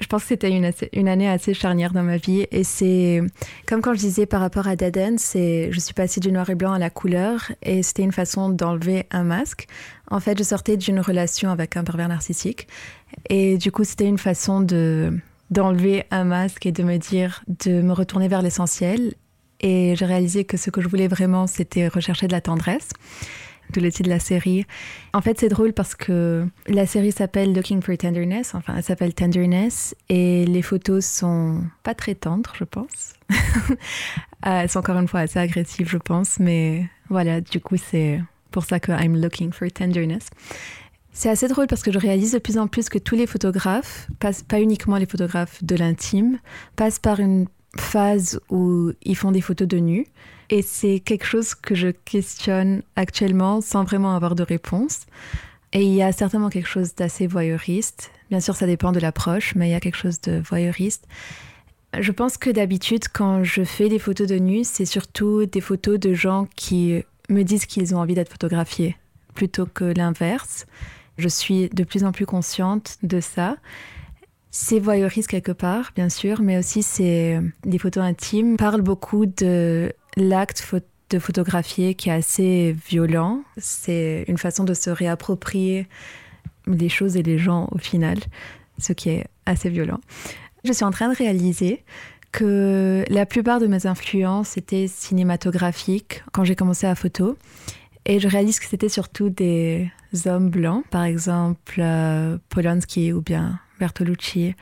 Je 0.00 0.06
pense 0.06 0.22
que 0.22 0.28
c'était 0.28 0.50
une, 0.50 1.08
année 1.08 1.28
assez 1.28 1.54
charnière 1.54 1.92
dans 1.92 2.02
ma 2.02 2.16
vie. 2.16 2.46
Et 2.50 2.64
c'est 2.64 3.22
comme 3.66 3.80
quand 3.80 3.94
je 3.94 4.00
disais 4.00 4.26
par 4.26 4.40
rapport 4.40 4.66
à 4.66 4.74
Dead 4.74 5.18
c'est 5.18 5.70
je 5.70 5.78
suis 5.78 5.94
passée 5.94 6.18
du 6.18 6.32
noir 6.32 6.50
et 6.50 6.54
blanc 6.54 6.72
à 6.72 6.78
la 6.78 6.90
couleur. 6.90 7.52
Et 7.62 7.82
c'était 7.82 8.02
une 8.02 8.12
façon 8.12 8.48
d'enlever 8.50 9.06
un 9.12 9.22
masque. 9.22 9.66
En 10.10 10.18
fait, 10.18 10.36
je 10.36 10.42
sortais 10.42 10.76
d'une 10.76 11.00
relation 11.00 11.50
avec 11.50 11.76
un 11.76 11.84
pervers 11.84 12.08
narcissique. 12.08 12.66
Et 13.28 13.56
du 13.58 13.70
coup, 13.70 13.84
c'était 13.84 14.06
une 14.06 14.18
façon 14.18 14.60
de 14.60 15.16
d'enlever 15.50 16.04
un 16.10 16.24
masque 16.24 16.64
et 16.64 16.72
de 16.72 16.82
me 16.82 16.96
dire, 16.96 17.44
de 17.62 17.82
me 17.82 17.92
retourner 17.92 18.26
vers 18.26 18.42
l'essentiel. 18.42 19.14
Et 19.60 19.94
j'ai 19.96 20.06
réalisé 20.06 20.44
que 20.44 20.56
ce 20.56 20.70
que 20.70 20.80
je 20.80 20.88
voulais 20.88 21.08
vraiment, 21.08 21.46
c'était 21.46 21.88
rechercher 21.88 22.26
de 22.26 22.32
la 22.32 22.40
tendresse 22.40 22.88
de 23.70 23.80
le 23.80 23.90
titre 23.90 24.04
de 24.04 24.14
la 24.14 24.20
série. 24.20 24.66
En 25.12 25.20
fait, 25.20 25.38
c'est 25.40 25.48
drôle 25.48 25.72
parce 25.72 25.94
que 25.94 26.46
la 26.66 26.86
série 26.86 27.12
s'appelle 27.12 27.54
Looking 27.54 27.82
for 27.82 27.96
Tenderness, 27.96 28.54
enfin, 28.54 28.74
elle 28.76 28.82
s'appelle 28.82 29.14
Tenderness, 29.14 29.94
et 30.08 30.44
les 30.44 30.62
photos 30.62 31.04
sont 31.04 31.62
pas 31.82 31.94
très 31.94 32.14
tendres, 32.14 32.52
je 32.58 32.64
pense. 32.64 33.14
elles 34.42 34.68
sont 34.68 34.80
encore 34.80 34.98
une 34.98 35.08
fois 35.08 35.20
assez 35.20 35.38
agressives, 35.38 35.88
je 35.88 35.98
pense, 35.98 36.38
mais 36.38 36.86
voilà, 37.08 37.40
du 37.40 37.60
coup, 37.60 37.76
c'est 37.76 38.20
pour 38.50 38.64
ça 38.64 38.80
que 38.80 38.92
I'm 38.92 39.20
looking 39.20 39.52
for 39.52 39.68
tenderness. 39.72 40.28
C'est 41.12 41.28
assez 41.28 41.48
drôle 41.48 41.66
parce 41.66 41.82
que 41.82 41.92
je 41.92 41.98
réalise 41.98 42.32
de 42.32 42.38
plus 42.38 42.56
en 42.56 42.68
plus 42.68 42.88
que 42.88 42.98
tous 42.98 43.16
les 43.16 43.26
photographes, 43.26 44.08
pas 44.18 44.60
uniquement 44.60 44.96
les 44.96 45.06
photographes 45.06 45.62
de 45.62 45.76
l'intime, 45.76 46.38
passent 46.76 46.98
par 46.98 47.20
une 47.20 47.46
phase 47.76 48.40
où 48.50 48.92
ils 49.02 49.16
font 49.16 49.30
des 49.30 49.40
photos 49.40 49.68
de 49.68 49.78
nu. 49.78 50.06
Et 50.52 50.60
c'est 50.60 51.00
quelque 51.00 51.24
chose 51.24 51.54
que 51.54 51.74
je 51.74 51.88
questionne 51.88 52.82
actuellement 52.94 53.62
sans 53.62 53.84
vraiment 53.84 54.14
avoir 54.14 54.34
de 54.34 54.42
réponse. 54.42 55.06
Et 55.72 55.82
il 55.82 55.94
y 55.94 56.02
a 56.02 56.12
certainement 56.12 56.50
quelque 56.50 56.68
chose 56.68 56.94
d'assez 56.94 57.26
voyeuriste. 57.26 58.10
Bien 58.28 58.38
sûr, 58.38 58.54
ça 58.54 58.66
dépend 58.66 58.92
de 58.92 59.00
l'approche, 59.00 59.54
mais 59.54 59.68
il 59.68 59.72
y 59.72 59.74
a 59.74 59.80
quelque 59.80 59.96
chose 59.96 60.20
de 60.20 60.42
voyeuriste. 60.46 61.08
Je 61.98 62.12
pense 62.12 62.36
que 62.36 62.50
d'habitude, 62.50 63.04
quand 63.10 63.42
je 63.44 63.64
fais 63.64 63.88
des 63.88 63.98
photos 63.98 64.28
de 64.28 64.38
nu, 64.38 64.62
c'est 64.62 64.84
surtout 64.84 65.46
des 65.46 65.62
photos 65.62 65.98
de 65.98 66.12
gens 66.12 66.46
qui 66.54 67.02
me 67.30 67.44
disent 67.44 67.64
qu'ils 67.64 67.94
ont 67.94 67.98
envie 67.98 68.14
d'être 68.14 68.32
photographiés, 68.32 68.98
plutôt 69.32 69.64
que 69.64 69.84
l'inverse. 69.84 70.66
Je 71.16 71.28
suis 71.28 71.70
de 71.70 71.84
plus 71.84 72.04
en 72.04 72.12
plus 72.12 72.26
consciente 72.26 72.98
de 73.02 73.20
ça. 73.20 73.56
C'est 74.50 74.80
voyeuriste 74.80 75.28
quelque 75.28 75.52
part, 75.52 75.92
bien 75.94 76.10
sûr, 76.10 76.42
mais 76.42 76.58
aussi 76.58 76.82
c'est 76.82 77.40
des 77.64 77.78
photos 77.78 78.04
intimes. 78.04 78.58
Parle 78.58 78.82
beaucoup 78.82 79.24
de 79.24 79.94
l'acte 80.16 80.64
de 81.10 81.18
photographier 81.18 81.94
qui 81.94 82.08
est 82.08 82.12
assez 82.12 82.76
violent. 82.88 83.42
C'est 83.58 84.24
une 84.28 84.38
façon 84.38 84.64
de 84.64 84.74
se 84.74 84.90
réapproprier 84.90 85.86
les 86.66 86.88
choses 86.88 87.16
et 87.16 87.22
les 87.22 87.38
gens 87.38 87.68
au 87.72 87.78
final, 87.78 88.18
ce 88.78 88.92
qui 88.92 89.10
est 89.10 89.26
assez 89.46 89.68
violent. 89.68 90.00
Je 90.64 90.72
suis 90.72 90.84
en 90.84 90.90
train 90.90 91.10
de 91.10 91.16
réaliser 91.16 91.82
que 92.30 93.04
la 93.08 93.26
plupart 93.26 93.60
de 93.60 93.66
mes 93.66 93.86
influences 93.86 94.56
étaient 94.56 94.86
cinématographiques 94.88 96.24
quand 96.32 96.44
j'ai 96.44 96.56
commencé 96.56 96.86
à 96.86 96.94
photo. 96.94 97.36
Et 98.04 98.18
je 98.18 98.26
réalise 98.26 98.58
que 98.58 98.66
c'était 98.66 98.88
surtout 98.88 99.28
des 99.28 99.90
hommes 100.26 100.50
blancs, 100.50 100.84
par 100.90 101.04
exemple 101.04 101.76
euh, 101.78 102.38
Polanski 102.48 103.12
ou 103.12 103.20
bien 103.20 103.60
Bertolucci 103.78 104.54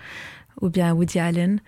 ou 0.61 0.69
bien 0.69 0.92
Woody 0.95 1.21
Allen. 1.21 1.61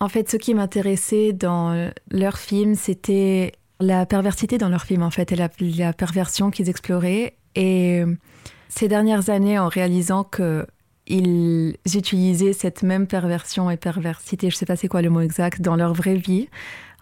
En 0.00 0.08
fait, 0.08 0.30
ce 0.30 0.36
qui 0.36 0.54
m'intéressait 0.54 1.32
dans 1.32 1.90
leurs 2.10 2.38
films, 2.38 2.74
c'était 2.74 3.52
la 3.80 4.06
perversité 4.06 4.58
dans 4.58 4.68
leurs 4.68 4.84
films, 4.84 5.02
en 5.02 5.10
fait, 5.10 5.32
et 5.32 5.36
la, 5.36 5.92
perversion 5.92 6.50
qu'ils 6.50 6.68
exploraient. 6.68 7.34
Et 7.54 8.02
ces 8.68 8.88
dernières 8.88 9.30
années, 9.30 9.58
en 9.58 9.68
réalisant 9.68 10.24
qu'ils 10.24 11.76
utilisaient 11.94 12.52
cette 12.52 12.82
même 12.82 13.06
perversion 13.06 13.70
et 13.70 13.76
perversité, 13.76 14.50
je 14.50 14.56
ne 14.56 14.58
sais 14.58 14.66
pas 14.66 14.76
c'est 14.76 14.88
quoi 14.88 15.02
le 15.02 15.10
mot 15.10 15.20
exact, 15.20 15.60
dans 15.60 15.76
leur 15.76 15.94
vraie 15.94 16.16
vie, 16.16 16.48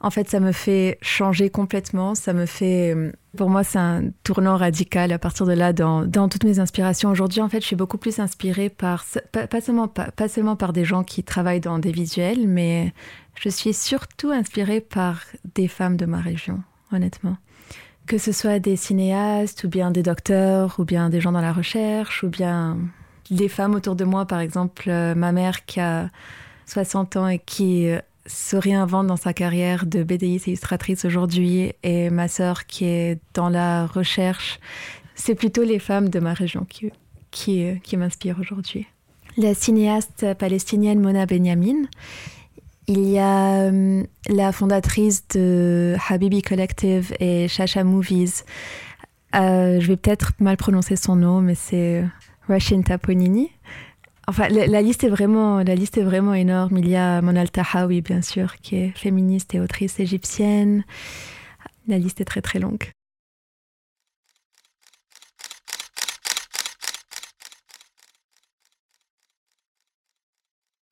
en 0.02 0.10
fait, 0.10 0.28
ça 0.28 0.40
me 0.40 0.50
fait 0.50 0.98
changer 1.00 1.48
complètement. 1.48 2.16
Ça 2.16 2.32
me 2.32 2.44
fait, 2.44 2.94
pour 3.36 3.48
moi, 3.48 3.62
c'est 3.62 3.78
un 3.78 4.10
tournant 4.24 4.56
radical 4.56 5.12
à 5.12 5.18
partir 5.18 5.46
de 5.46 5.52
là 5.52 5.72
dans, 5.72 6.28
toutes 6.28 6.42
mes 6.42 6.58
inspirations. 6.58 7.08
Aujourd'hui, 7.10 7.40
en 7.40 7.48
fait, 7.48 7.60
je 7.60 7.66
suis 7.66 7.76
beaucoup 7.76 7.98
plus 7.98 8.18
inspirée 8.18 8.68
par, 8.68 9.04
pas, 9.30 9.60
seulement, 9.60 9.86
pas, 9.86 10.28
seulement 10.28 10.56
par 10.56 10.72
des 10.72 10.84
gens 10.84 11.04
qui 11.04 11.22
travaillent 11.22 11.60
dans 11.60 11.78
des 11.78 11.92
visuels, 11.92 12.48
mais 12.48 12.92
je 13.36 13.48
suis 13.48 13.72
surtout 13.72 14.32
inspirée 14.32 14.80
par 14.80 15.20
des 15.54 15.68
femmes 15.68 15.96
de 15.96 16.06
ma 16.06 16.20
région, 16.20 16.60
honnêtement. 16.92 17.36
Que 18.06 18.18
ce 18.18 18.32
soit 18.32 18.58
des 18.58 18.74
cinéastes, 18.74 19.62
ou 19.62 19.68
bien 19.68 19.92
des 19.92 20.02
docteurs, 20.02 20.74
ou 20.80 20.84
bien 20.84 21.10
des 21.10 21.20
gens 21.20 21.30
dans 21.30 21.40
la 21.40 21.52
recherche, 21.52 22.24
ou 22.24 22.28
bien 22.28 22.76
des 23.30 23.48
femmes 23.48 23.76
autour 23.76 23.94
de 23.94 24.04
moi, 24.04 24.26
par 24.26 24.40
exemple, 24.40 24.90
euh, 24.90 25.14
ma 25.14 25.30
mère 25.30 25.64
qui 25.64 25.78
a 25.78 26.10
60 26.66 27.16
ans 27.16 27.28
et 27.28 27.38
qui 27.38 27.88
euh, 27.88 28.00
se 28.26 28.56
réinvente 28.56 29.06
dans 29.06 29.16
sa 29.16 29.32
carrière 29.32 29.86
de 29.86 30.02
BDiste 30.02 30.46
illustratrice 30.46 31.04
aujourd'hui 31.04 31.72
et 31.82 32.10
ma 32.10 32.28
sœur 32.28 32.66
qui 32.66 32.84
est 32.84 33.18
dans 33.34 33.48
la 33.48 33.86
recherche. 33.86 34.60
C'est 35.14 35.34
plutôt 35.34 35.64
les 35.64 35.78
femmes 35.78 36.08
de 36.08 36.20
ma 36.20 36.32
région 36.32 36.66
qui, 36.68 36.90
qui, 37.30 37.96
m'inspirent 37.96 38.38
aujourd'hui. 38.40 38.86
La 39.36 39.54
cinéaste 39.54 40.34
palestinienne 40.34 41.00
Mona 41.00 41.26
Benyamin. 41.26 41.86
Il 42.88 43.08
y 43.08 43.18
a 43.18 43.70
euh, 43.70 44.02
la 44.28 44.52
fondatrice 44.52 45.26
de 45.28 45.96
Habibi 46.08 46.42
Collective 46.42 47.14
et 47.20 47.48
Shasha 47.48 47.84
Movies. 47.84 48.44
Euh, 49.34 49.80
je 49.80 49.86
vais 49.86 49.96
peut-être 49.96 50.32
mal 50.40 50.56
prononcer 50.56 50.96
son 50.96 51.16
nom, 51.16 51.40
mais 51.40 51.54
c'est 51.54 52.04
Rachine 52.48 52.84
Taponini. 52.84 53.50
Enfin, 54.28 54.48
la, 54.48 54.82
liste 54.82 55.02
est 55.02 55.08
vraiment, 55.08 55.62
la 55.62 55.74
liste 55.74 55.98
est 55.98 56.02
vraiment 56.04 56.34
énorme. 56.34 56.78
Il 56.78 56.88
y 56.88 56.94
a 56.94 57.20
Monal 57.20 57.50
Tahawi, 57.50 58.02
bien 58.02 58.22
sûr, 58.22 58.56
qui 58.58 58.76
est 58.76 58.96
féministe 58.96 59.54
et 59.54 59.60
autrice 59.60 59.98
égyptienne. 59.98 60.84
La 61.88 61.98
liste 61.98 62.20
est 62.20 62.24
très 62.24 62.40
très 62.40 62.60
longue. 62.60 62.92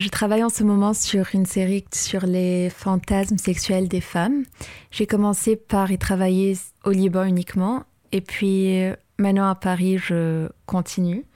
Je 0.01 0.09
travaille 0.09 0.43
en 0.43 0.49
ce 0.49 0.65
moment 0.65 0.93
sur 0.95 1.27
une 1.35 1.47
série 1.47 1.85
sur 1.95 2.27
les 2.27 2.69
fantasmes 2.71 3.39
sexuels 3.39 3.87
des 3.87 4.01
femmes. 4.01 4.45
J'ai 4.91 5.07
commencé 5.07 5.57
par 5.57 5.93
y 5.93 5.99
travailler 5.99 6.57
au 6.85 6.91
Liban 6.91 7.25
uniquement, 7.25 7.85
et 8.11 8.23
puis 8.23 8.81
maintenant 9.19 9.49
à 9.49 9.55
Paris, 9.55 9.99
je 9.99 10.49
continue 10.67 11.27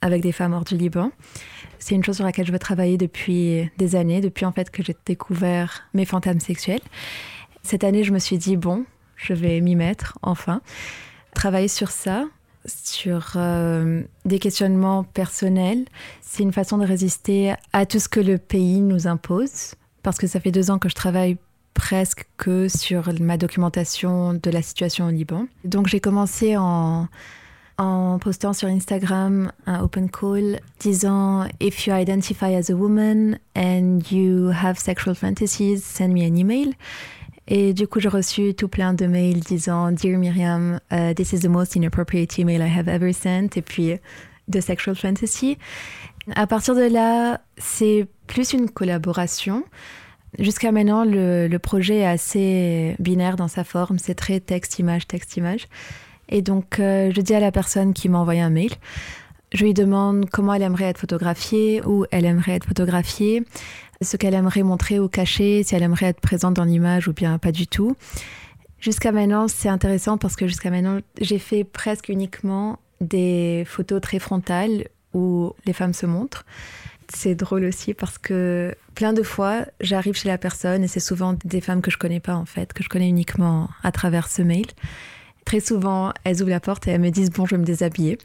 avec 0.00 0.22
des 0.22 0.32
femmes 0.32 0.52
hors 0.52 0.64
du 0.64 0.76
Liban. 0.76 1.10
C'est 1.78 1.94
une 1.94 2.04
chose 2.04 2.16
sur 2.16 2.24
laquelle 2.24 2.46
je 2.46 2.52
veux 2.52 2.58
travailler 2.58 2.96
depuis 2.96 3.70
des 3.78 3.96
années, 3.96 4.20
depuis 4.20 4.44
en 4.44 4.52
fait 4.52 4.70
que 4.70 4.82
j'ai 4.82 4.96
découvert 5.06 5.84
mes 5.94 6.04
fantasmes 6.04 6.40
sexuels. 6.40 6.80
Cette 7.62 7.84
année, 7.84 8.04
je 8.04 8.12
me 8.12 8.18
suis 8.18 8.38
dit, 8.38 8.56
bon, 8.56 8.84
je 9.16 9.34
vais 9.34 9.60
m'y 9.60 9.76
mettre, 9.76 10.18
enfin. 10.22 10.60
Travailler 11.34 11.68
sur 11.68 11.90
ça, 11.90 12.26
sur 12.66 13.32
euh, 13.36 14.02
des 14.24 14.38
questionnements 14.38 15.04
personnels, 15.04 15.84
c'est 16.22 16.42
une 16.42 16.52
façon 16.52 16.78
de 16.78 16.86
résister 16.86 17.54
à 17.72 17.86
tout 17.86 17.98
ce 17.98 18.08
que 18.08 18.20
le 18.20 18.38
pays 18.38 18.80
nous 18.80 19.06
impose. 19.06 19.74
Parce 20.02 20.18
que 20.18 20.26
ça 20.26 20.40
fait 20.40 20.52
deux 20.52 20.70
ans 20.70 20.78
que 20.78 20.88
je 20.88 20.94
travaille 20.94 21.38
presque 21.72 22.26
que 22.36 22.68
sur 22.68 23.10
ma 23.20 23.36
documentation 23.36 24.34
de 24.34 24.50
la 24.50 24.62
situation 24.62 25.06
au 25.06 25.10
Liban. 25.10 25.46
Donc 25.64 25.88
j'ai 25.88 26.00
commencé 26.00 26.56
en 26.56 27.08
en 27.78 28.18
postant 28.18 28.52
sur 28.52 28.68
Instagram 28.68 29.50
un 29.66 29.80
open 29.80 30.08
call 30.08 30.60
disant 30.80 31.46
If 31.60 31.86
you 31.86 31.94
identify 31.94 32.54
as 32.54 32.70
a 32.70 32.74
woman 32.74 33.38
and 33.56 34.00
you 34.10 34.50
have 34.50 34.78
sexual 34.78 35.14
fantasies, 35.14 35.82
send 35.82 36.12
me 36.12 36.22
an 36.22 36.36
email. 36.36 36.74
Et 37.46 37.74
du 37.74 37.86
coup, 37.86 38.00
j'ai 38.00 38.08
reçu 38.08 38.54
tout 38.54 38.68
plein 38.68 38.94
de 38.94 39.06
mails 39.06 39.40
disant 39.40 39.92
Dear 39.92 40.18
Myriam, 40.18 40.80
uh, 40.90 41.14
this 41.14 41.32
is 41.32 41.40
the 41.40 41.48
most 41.48 41.76
inappropriate 41.76 42.38
email 42.38 42.62
I 42.62 42.68
have 42.68 42.88
ever 42.88 43.12
sent. 43.12 43.56
Et 43.56 43.62
puis, 43.62 43.98
de 44.48 44.60
sexual 44.60 44.96
fantasy. 44.96 45.58
À 46.34 46.46
partir 46.46 46.74
de 46.74 46.82
là, 46.82 47.40
c'est 47.58 48.06
plus 48.26 48.52
une 48.52 48.70
collaboration. 48.70 49.64
Jusqu'à 50.38 50.72
maintenant, 50.72 51.04
le, 51.04 51.56
projet 51.58 51.98
est 51.98 52.06
assez 52.06 52.96
binaire 52.98 53.36
dans 53.36 53.48
sa 53.48 53.62
forme. 53.62 53.98
C'est 53.98 54.14
très 54.14 54.40
texte-image, 54.40 55.06
texte-image. 55.06 55.68
Et 56.28 56.42
donc, 56.42 56.78
euh, 56.78 57.10
je 57.14 57.20
dis 57.20 57.34
à 57.34 57.40
la 57.40 57.52
personne 57.52 57.92
qui 57.92 58.08
m'a 58.08 58.18
envoyé 58.18 58.40
un 58.40 58.50
mail, 58.50 58.72
je 59.52 59.64
lui 59.64 59.74
demande 59.74 60.28
comment 60.30 60.54
elle 60.54 60.62
aimerait 60.62 60.86
être 60.86 60.98
photographiée, 60.98 61.80
où 61.86 62.06
elle 62.10 62.24
aimerait 62.24 62.52
être 62.52 62.66
photographiée, 62.66 63.44
ce 64.02 64.16
qu'elle 64.16 64.34
aimerait 64.34 64.62
montrer 64.62 64.98
ou 64.98 65.08
cacher, 65.08 65.62
si 65.62 65.74
elle 65.74 65.82
aimerait 65.82 66.06
être 66.06 66.20
présente 66.20 66.54
dans 66.54 66.64
l'image 66.64 67.06
ou 67.08 67.12
bien 67.12 67.38
pas 67.38 67.52
du 67.52 67.66
tout. 67.66 67.96
Jusqu'à 68.80 69.12
maintenant, 69.12 69.48
c'est 69.48 69.68
intéressant 69.68 70.18
parce 70.18 70.36
que 70.36 70.46
jusqu'à 70.46 70.70
maintenant, 70.70 70.98
j'ai 71.20 71.38
fait 71.38 71.64
presque 71.64 72.08
uniquement 72.08 72.78
des 73.00 73.64
photos 73.66 74.00
très 74.00 74.18
frontales 74.18 74.88
où 75.14 75.52
les 75.66 75.72
femmes 75.72 75.94
se 75.94 76.06
montrent. 76.06 76.44
C'est 77.14 77.34
drôle 77.34 77.64
aussi 77.64 77.94
parce 77.94 78.18
que 78.18 78.74
plein 78.94 79.12
de 79.12 79.22
fois, 79.22 79.66
j'arrive 79.80 80.14
chez 80.14 80.28
la 80.28 80.38
personne 80.38 80.82
et 80.82 80.88
c'est 80.88 81.00
souvent 81.00 81.36
des 81.44 81.60
femmes 81.60 81.80
que 81.80 81.90
je 81.90 81.98
connais 81.98 82.20
pas 82.20 82.34
en 82.34 82.44
fait, 82.44 82.72
que 82.72 82.82
je 82.82 82.88
connais 82.88 83.08
uniquement 83.08 83.68
à 83.82 83.92
travers 83.92 84.28
ce 84.28 84.42
mail. 84.42 84.66
Très 85.44 85.60
souvent, 85.60 86.12
elles 86.24 86.42
ouvrent 86.42 86.50
la 86.50 86.60
porte 86.60 86.88
et 86.88 86.92
elles 86.92 87.00
me 87.00 87.10
disent 87.10 87.30
bon, 87.30 87.46
je 87.46 87.54
vais 87.54 87.60
me 87.60 87.64
déshabiller. 87.64 88.18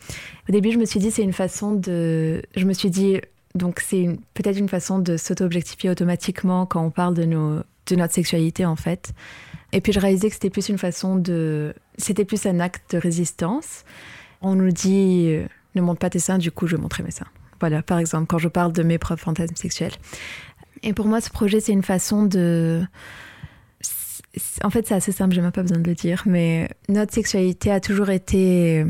Au 0.47 0.51
début, 0.51 0.71
je 0.71 0.77
me 0.77 0.85
suis 0.85 0.99
dit 0.99 1.11
c'est 1.11 1.23
une 1.23 1.33
façon 1.33 1.73
de, 1.73 2.41
je 2.55 2.65
me 2.65 2.73
suis 2.73 2.89
dit 2.89 3.19
donc 3.55 3.79
c'est 3.79 4.07
peut-être 4.33 4.57
une 4.57 4.69
façon 4.69 4.99
de 4.99 5.17
s'auto-objectifier 5.17 5.89
automatiquement 5.89 6.65
quand 6.65 6.83
on 6.85 6.91
parle 6.91 7.15
de 7.15 7.25
nos 7.25 7.61
de 7.87 7.95
notre 7.95 8.13
sexualité 8.13 8.65
en 8.65 8.75
fait. 8.75 9.13
Et 9.71 9.81
puis 9.81 9.93
je 9.93 9.99
réalisais 9.99 10.29
que 10.29 10.33
c'était 10.33 10.49
plus 10.49 10.69
une 10.69 10.77
façon 10.77 11.15
de, 11.15 11.73
c'était 11.97 12.25
plus 12.25 12.45
un 12.45 12.59
acte 12.59 12.93
de 12.93 12.99
résistance. 12.99 13.83
On 14.41 14.55
nous 14.55 14.71
dit 14.71 15.25
euh, 15.27 15.47
ne 15.75 15.81
montre 15.81 15.99
pas 15.99 16.09
tes 16.09 16.19
seins, 16.19 16.37
du 16.37 16.51
coup 16.51 16.67
je 16.67 16.75
montrer 16.75 17.03
mes 17.03 17.11
seins. 17.11 17.27
Voilà, 17.59 17.81
par 17.81 17.99
exemple, 17.99 18.27
quand 18.27 18.37
je 18.37 18.47
parle 18.47 18.71
de 18.71 18.83
mes 18.83 18.97
propres 18.97 19.21
fantasmes 19.21 19.55
sexuels. 19.55 19.91
Et 20.81 20.93
pour 20.93 21.07
moi, 21.07 21.19
ce 21.19 21.29
projet, 21.29 21.59
c'est 21.59 21.73
une 21.73 21.83
façon 21.83 22.25
de. 22.25 22.81
En 24.63 24.69
fait, 24.69 24.87
c'est 24.87 24.95
assez 24.95 25.11
simple, 25.11 25.33
j'ai 25.33 25.41
même 25.41 25.51
pas 25.51 25.63
besoin 25.63 25.79
de 25.79 25.87
le 25.87 25.95
dire, 25.95 26.23
mais 26.25 26.69
notre 26.87 27.13
sexualité 27.13 27.71
a 27.71 27.79
toujours 27.79 28.09
été 28.09 28.85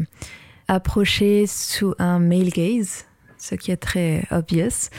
approchée 0.68 1.48
sous 1.48 1.96
un 1.98 2.20
male 2.20 2.50
gaze, 2.50 3.06
ce 3.38 3.56
qui 3.56 3.72
est 3.72 3.78
très 3.78 4.26
obvious. 4.32 4.90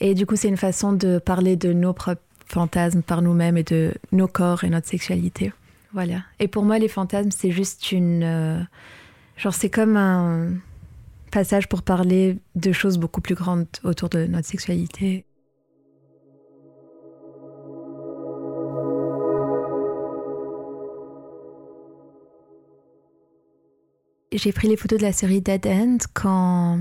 Et 0.00 0.14
du 0.14 0.26
coup, 0.26 0.36
c'est 0.36 0.48
une 0.48 0.56
façon 0.56 0.92
de 0.92 1.18
parler 1.18 1.56
de 1.56 1.72
nos 1.72 1.92
propres 1.92 2.22
fantasmes 2.46 3.02
par 3.02 3.22
nous-mêmes 3.22 3.56
et 3.56 3.62
de 3.62 3.94
nos 4.12 4.28
corps 4.28 4.64
et 4.64 4.70
notre 4.70 4.88
sexualité. 4.88 5.52
Voilà. 5.92 6.22
Et 6.38 6.48
pour 6.48 6.64
moi, 6.64 6.78
les 6.78 6.88
fantasmes, 6.88 7.30
c'est 7.30 7.50
juste 7.50 7.92
une. 7.92 8.22
Euh, 8.22 8.60
genre, 9.36 9.54
c'est 9.54 9.70
comme 9.70 9.96
un 9.96 10.50
passage 11.30 11.68
pour 11.68 11.82
parler 11.82 12.38
de 12.54 12.72
choses 12.72 12.98
beaucoup 12.98 13.20
plus 13.20 13.34
grandes 13.34 13.66
autour 13.84 14.08
de 14.08 14.26
notre 14.26 14.46
sexualité. 14.46 15.24
J'ai 24.30 24.52
pris 24.52 24.68
les 24.68 24.76
photos 24.76 24.98
de 24.98 25.04
la 25.04 25.12
série 25.12 25.40
Dead 25.40 25.66
End 25.66 25.98
quand, 26.12 26.80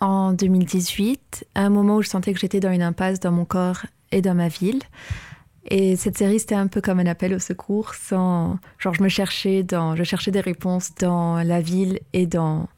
en 0.00 0.32
2018, 0.34 1.46
à 1.54 1.62
un 1.62 1.70
moment 1.70 1.96
où 1.96 2.02
je 2.02 2.08
sentais 2.08 2.34
que 2.34 2.38
j'étais 2.38 2.60
dans 2.60 2.70
une 2.70 2.82
impasse 2.82 3.18
dans 3.18 3.32
mon 3.32 3.46
corps 3.46 3.86
et 4.10 4.20
dans 4.20 4.34
ma 4.34 4.48
ville. 4.48 4.80
Et 5.64 5.96
cette 5.96 6.18
série, 6.18 6.38
c'était 6.38 6.54
un 6.54 6.66
peu 6.66 6.82
comme 6.82 7.00
un 7.00 7.06
appel 7.06 7.32
au 7.32 7.38
secours. 7.38 7.94
Sans, 7.94 8.58
genre, 8.78 8.92
je 8.92 9.02
me 9.02 9.08
cherchais 9.08 9.64
je 9.70 10.02
cherchais 10.02 10.30
des 10.30 10.40
réponses 10.40 10.94
dans 10.96 11.42
la 11.42 11.62
ville 11.62 11.98
et 12.12 12.26
dans 12.26 12.68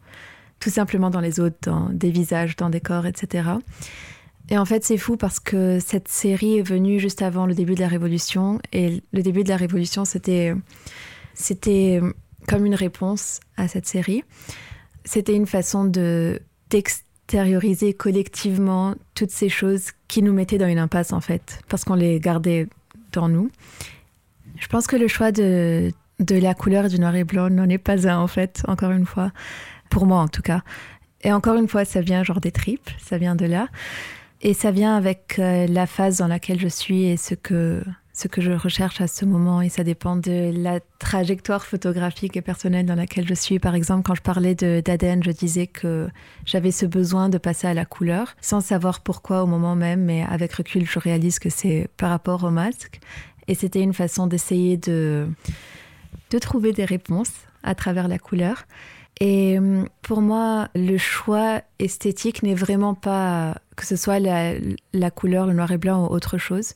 tout 0.61 0.71
simplement 0.71 1.11
dans 1.11 1.21
les 1.21 1.40
autres, 1.40 1.56
dans 1.62 1.88
des 1.88 2.11
visages, 2.11 2.54
dans 2.54 2.71
des 2.71 2.80
corps, 2.80 3.06
etc. 3.06 3.49
Et 4.49 4.59
en 4.59 4.64
fait, 4.64 4.85
c'est 4.85 4.99
fou 4.99 5.16
parce 5.16 5.40
que 5.40 5.80
cette 5.80 6.06
série 6.06 6.59
est 6.59 6.62
venue 6.62 7.00
juste 7.00 7.21
avant 7.21 7.47
le 7.47 7.54
début 7.54 7.75
de 7.75 7.80
la 7.80 7.88
Révolution. 7.88 8.61
Et 8.73 9.02
le 9.12 9.23
début 9.23 9.42
de 9.42 9.49
la 9.49 9.56
Révolution, 9.56 10.04
c'était, 10.04 10.54
c'était 11.33 12.00
comme 12.48 12.66
une 12.66 12.74
réponse 12.74 13.40
à 13.56 13.68
cette 13.68 13.86
série. 13.86 14.24
C'était 15.04 15.34
une 15.34 15.46
façon 15.46 15.84
de, 15.84 16.40
d'extérioriser 16.70 17.94
collectivement 17.94 18.94
toutes 19.14 19.30
ces 19.30 19.48
choses 19.48 19.90
qui 20.08 20.22
nous 20.22 20.32
mettaient 20.32 20.58
dans 20.58 20.68
une 20.68 20.78
impasse, 20.78 21.12
en 21.12 21.20
fait, 21.20 21.60
parce 21.68 21.84
qu'on 21.84 21.94
les 21.94 22.20
gardait 22.20 22.68
dans 23.12 23.28
nous. 23.28 23.50
Je 24.58 24.66
pense 24.68 24.86
que 24.86 24.96
le 24.96 25.08
choix 25.08 25.32
de, 25.32 25.92
de 26.20 26.36
la 26.36 26.54
couleur 26.54 26.88
du 26.88 26.98
noir 26.98 27.14
et 27.16 27.24
blanc 27.24 27.50
n'en 27.50 27.68
est 27.68 27.78
pas 27.78 28.08
un, 28.08 28.18
en 28.18 28.26
fait, 28.26 28.62
encore 28.68 28.92
une 28.92 29.06
fois 29.06 29.32
pour 29.90 30.06
moi 30.06 30.18
en 30.18 30.28
tout 30.28 30.42
cas. 30.42 30.62
Et 31.22 31.32
encore 31.32 31.54
une 31.54 31.68
fois, 31.68 31.84
ça 31.84 32.00
vient 32.00 32.22
genre 32.22 32.40
des 32.40 32.52
tripes, 32.52 32.90
ça 32.98 33.16
vient 33.16 33.36
de 33.36 33.46
là. 33.46 33.68
Et 34.42 34.52
ça 34.52 34.70
vient 34.70 34.96
avec 34.96 35.36
euh, 35.38 35.66
la 35.66 35.86
phase 35.86 36.18
dans 36.18 36.26
laquelle 36.26 36.60
je 36.60 36.68
suis 36.68 37.04
et 37.04 37.16
ce 37.16 37.34
que, 37.34 37.82
ce 38.14 38.28
que 38.28 38.40
je 38.40 38.52
recherche 38.52 39.00
à 39.00 39.06
ce 39.06 39.26
moment. 39.26 39.61
Et 39.61 39.68
ça 39.68 39.85
dépend 39.85 40.16
de 40.16 40.50
la 40.56 40.80
trajectoire 40.99 41.66
photographique 41.66 42.37
et 42.37 42.42
personnelle 42.42 42.87
dans 42.87 42.94
laquelle 42.94 43.28
je 43.28 43.35
suis. 43.35 43.59
Par 43.59 43.75
exemple, 43.75 44.04
quand 44.04 44.14
je 44.14 44.23
parlais 44.23 44.54
d'ADN, 44.54 45.23
je 45.23 45.33
disais 45.33 45.66
que 45.66 46.09
j'avais 46.47 46.71
ce 46.71 46.87
besoin 46.87 47.28
de 47.28 47.37
passer 47.37 47.66
à 47.66 47.75
la 47.75 47.85
couleur, 47.85 48.35
sans 48.40 48.61
savoir 48.61 49.00
pourquoi 49.00 49.42
au 49.42 49.47
moment 49.47 49.75
même, 49.75 50.04
mais 50.04 50.23
avec 50.23 50.54
recul, 50.54 50.87
je 50.87 50.99
réalise 50.99 51.38
que 51.38 51.50
c'est 51.50 51.88
par 51.96 52.09
rapport 52.09 52.44
au 52.44 52.50
masque. 52.50 53.00
Et 53.48 53.55
c'était 53.55 53.83
une 53.83 53.92
façon 53.92 54.27
d'essayer 54.27 54.79
de, 54.79 55.29
de 56.31 56.38
trouver 56.38 56.72
des 56.72 56.85
réponses 56.87 57.33
à 57.62 57.74
travers 57.74 58.09
la 58.09 58.18
couleur. 58.18 58.64
Et 59.20 59.59
euh, 59.59 59.85
pour 60.03 60.22
moi, 60.22 60.68
le 60.74 60.98
choix 60.98 61.61
esthétique 61.79 62.42
n'est 62.42 62.55
vraiment 62.55 62.94
pas 62.94 63.57
que 63.77 63.87
ce 63.87 63.96
soit 63.96 64.18
la, 64.18 65.11
couleur, 65.11 65.46
le 65.46 65.53
noir 65.53 65.70
et 65.72 65.79
blanc 65.79 66.07
ou 66.07 66.12
autre 66.12 66.38
chose. 66.38 66.74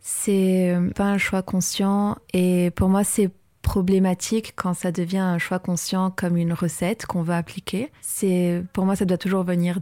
C'est 0.00 0.74
euh, 0.74 0.90
pas 0.90 1.04
un 1.04 1.18
choix 1.18 1.42
conscient. 1.42 2.16
Et 2.32 2.70
pour 2.72 2.88
moi, 2.88 3.04
c'est 3.04 3.30
problématique 3.62 4.54
quand 4.56 4.74
ça 4.74 4.90
devient 4.90 5.18
un 5.18 5.38
choix 5.38 5.58
conscient 5.58 6.10
comme 6.10 6.36
une 6.36 6.52
recette 6.52 7.06
qu'on 7.06 7.22
va 7.22 7.36
appliquer. 7.36 7.92
C'est 8.00 8.64
pour 8.72 8.86
moi, 8.86 8.96
ça 8.96 9.04
doit 9.04 9.18
toujours 9.18 9.44
venir 9.44 9.80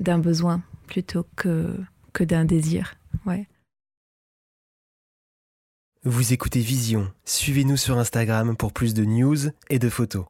d'un 0.00 0.18
besoin 0.18 0.62
plutôt 0.86 1.26
que, 1.36 1.76
que 2.12 2.24
d'un 2.24 2.44
désir. 2.44 2.94
Ouais. 3.26 3.48
Vous 6.04 6.32
écoutez 6.32 6.60
Vision. 6.60 7.12
Suivez-nous 7.24 7.76
sur 7.76 7.98
Instagram 7.98 8.56
pour 8.56 8.72
plus 8.72 8.94
de 8.94 9.04
news 9.04 9.50
et 9.70 9.80
de 9.80 9.88
photos. 9.88 10.24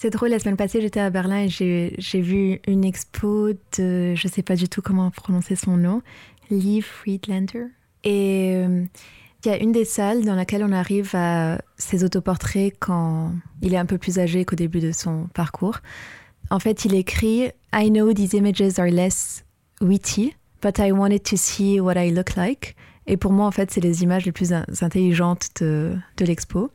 C'est 0.00 0.10
drôle, 0.10 0.30
la 0.30 0.38
semaine 0.38 0.56
passée, 0.56 0.80
j'étais 0.80 0.98
à 0.98 1.10
Berlin 1.10 1.44
et 1.44 1.48
j'ai 1.48 2.20
vu 2.20 2.58
une 2.66 2.84
expo 2.84 3.52
de, 3.52 4.14
je 4.14 4.26
ne 4.26 4.32
sais 4.32 4.42
pas 4.42 4.56
du 4.56 4.66
tout 4.66 4.80
comment 4.80 5.10
prononcer 5.10 5.56
son 5.56 5.76
nom, 5.76 6.02
Lee 6.50 6.82
Friedlander. 6.82 7.66
Et 8.04 8.54
euh, 8.56 8.84
il 9.44 9.48
y 9.48 9.50
a 9.50 9.58
une 9.58 9.72
des 9.72 9.84
salles 9.84 10.24
dans 10.24 10.34
laquelle 10.34 10.64
on 10.64 10.72
arrive 10.72 11.10
à 11.14 11.60
ses 11.76 12.04
autoportraits 12.04 12.74
quand 12.78 13.32
il 13.62 13.74
est 13.74 13.78
un 13.78 13.86
peu 13.86 13.98
plus 13.98 14.18
âgé 14.18 14.44
qu'au 14.44 14.56
début 14.56 14.80
de 14.80 14.92
son 14.92 15.28
parcours. 15.34 15.78
En 16.50 16.58
fait, 16.58 16.84
il 16.84 16.94
écrit 16.94 17.50
I 17.72 17.90
know 17.90 18.12
these 18.12 18.34
images 18.34 18.78
are 18.78 18.90
less 18.90 19.44
witty, 19.80 20.34
but 20.62 20.78
I 20.78 20.92
wanted 20.92 21.22
to 21.24 21.36
see 21.36 21.80
what 21.80 21.94
I 21.96 22.10
look 22.10 22.34
like. 22.36 22.76
Et 23.06 23.16
pour 23.16 23.32
moi, 23.32 23.46
en 23.46 23.50
fait, 23.50 23.70
c'est 23.70 23.80
les 23.80 24.02
images 24.02 24.26
les 24.26 24.32
plus 24.32 24.52
intelligentes 24.52 25.48
de, 25.60 25.96
de 26.16 26.24
l'expo. 26.24 26.70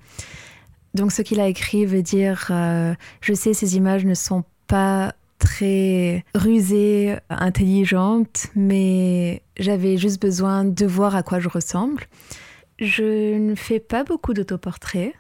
Donc 0.96 1.12
ce 1.12 1.22
qu'il 1.22 1.40
a 1.40 1.48
écrit 1.48 1.86
veut 1.86 2.02
dire, 2.02 2.48
euh, 2.50 2.96
je 3.22 3.34
sais, 3.34 3.54
ces 3.54 3.76
images 3.76 4.06
ne 4.06 4.14
sont 4.14 4.44
pas 4.68 5.14
très 5.46 6.26
rusées, 6.34 7.16
intelligentes, 7.30 8.48
mais 8.56 9.44
j'avais 9.58 9.96
juste 9.96 10.22
besoin 10.22 10.66
de 10.66 10.86
voir 10.86 11.16
à 11.16 11.24
quoi 11.24 11.40
je 11.40 11.48
ressemble. 11.48 12.04
Je 12.80 13.38
ne 13.38 13.56
fais 13.56 13.80
pas 13.80 14.04
beaucoup 14.04 14.34
d'autoportraits. 14.34 15.14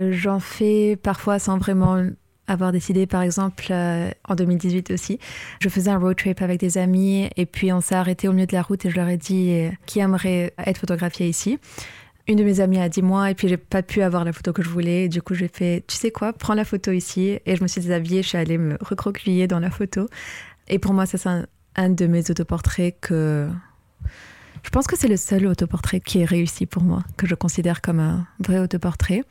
J'en 0.00 0.40
fais 0.40 0.96
parfois 0.96 1.38
sans 1.38 1.58
vraiment 1.58 2.02
avoir 2.46 2.72
décidé, 2.72 3.06
par 3.06 3.20
exemple, 3.20 3.66
euh, 3.70 4.10
en 4.26 4.34
2018 4.34 4.90
aussi. 4.90 5.18
Je 5.60 5.68
faisais 5.68 5.90
un 5.90 5.98
road 5.98 6.16
trip 6.16 6.40
avec 6.40 6.58
des 6.58 6.78
amis 6.78 7.28
et 7.36 7.44
puis 7.44 7.70
on 7.72 7.82
s'est 7.82 7.94
arrêté 7.94 8.26
au 8.26 8.32
milieu 8.32 8.46
de 8.46 8.54
la 8.54 8.62
route 8.62 8.86
et 8.86 8.90
je 8.90 8.96
leur 8.96 9.08
ai 9.08 9.18
dit 9.18 9.50
euh, 9.50 9.70
qui 9.84 10.00
aimerait 10.00 10.54
être 10.58 10.78
photographié 10.78 11.28
ici 11.28 11.58
une 12.28 12.36
de 12.36 12.44
mes 12.44 12.60
amies 12.60 12.78
a 12.78 12.88
dit 12.88 13.02
moi 13.02 13.30
et 13.30 13.34
puis 13.34 13.48
j'ai 13.48 13.56
pas 13.56 13.82
pu 13.82 14.02
avoir 14.02 14.24
la 14.24 14.32
photo 14.32 14.52
que 14.52 14.62
je 14.62 14.68
voulais. 14.68 15.08
du 15.08 15.22
coup, 15.22 15.34
j'ai 15.34 15.48
fait, 15.48 15.82
tu 15.86 15.96
sais 15.96 16.10
quoi, 16.10 16.32
prends 16.32 16.54
la 16.54 16.64
photo 16.64 16.92
ici. 16.92 17.38
Et 17.46 17.56
je 17.56 17.62
me 17.62 17.68
suis 17.68 17.80
déshabillée, 17.80 18.22
je 18.22 18.28
suis 18.28 18.38
allée 18.38 18.58
me 18.58 18.76
recroqueviller 18.80 19.46
dans 19.46 19.58
la 19.58 19.70
photo. 19.70 20.08
Et 20.68 20.78
pour 20.78 20.92
moi, 20.92 21.06
ça, 21.06 21.16
c'est 21.16 21.28
un, 21.76 21.90
de 21.90 22.06
mes 22.06 22.30
autoportraits 22.30 22.96
que. 23.00 23.48
Je 24.62 24.70
pense 24.70 24.86
que 24.86 24.98
c'est 24.98 25.08
le 25.08 25.16
seul 25.16 25.46
autoportrait 25.46 26.00
qui 26.00 26.18
est 26.18 26.24
réussi 26.24 26.66
pour 26.66 26.82
moi, 26.82 27.02
que 27.16 27.26
je 27.26 27.34
considère 27.34 27.80
comme 27.80 28.00
un 28.00 28.26
vrai 28.40 28.58
autoportrait. 28.58 29.22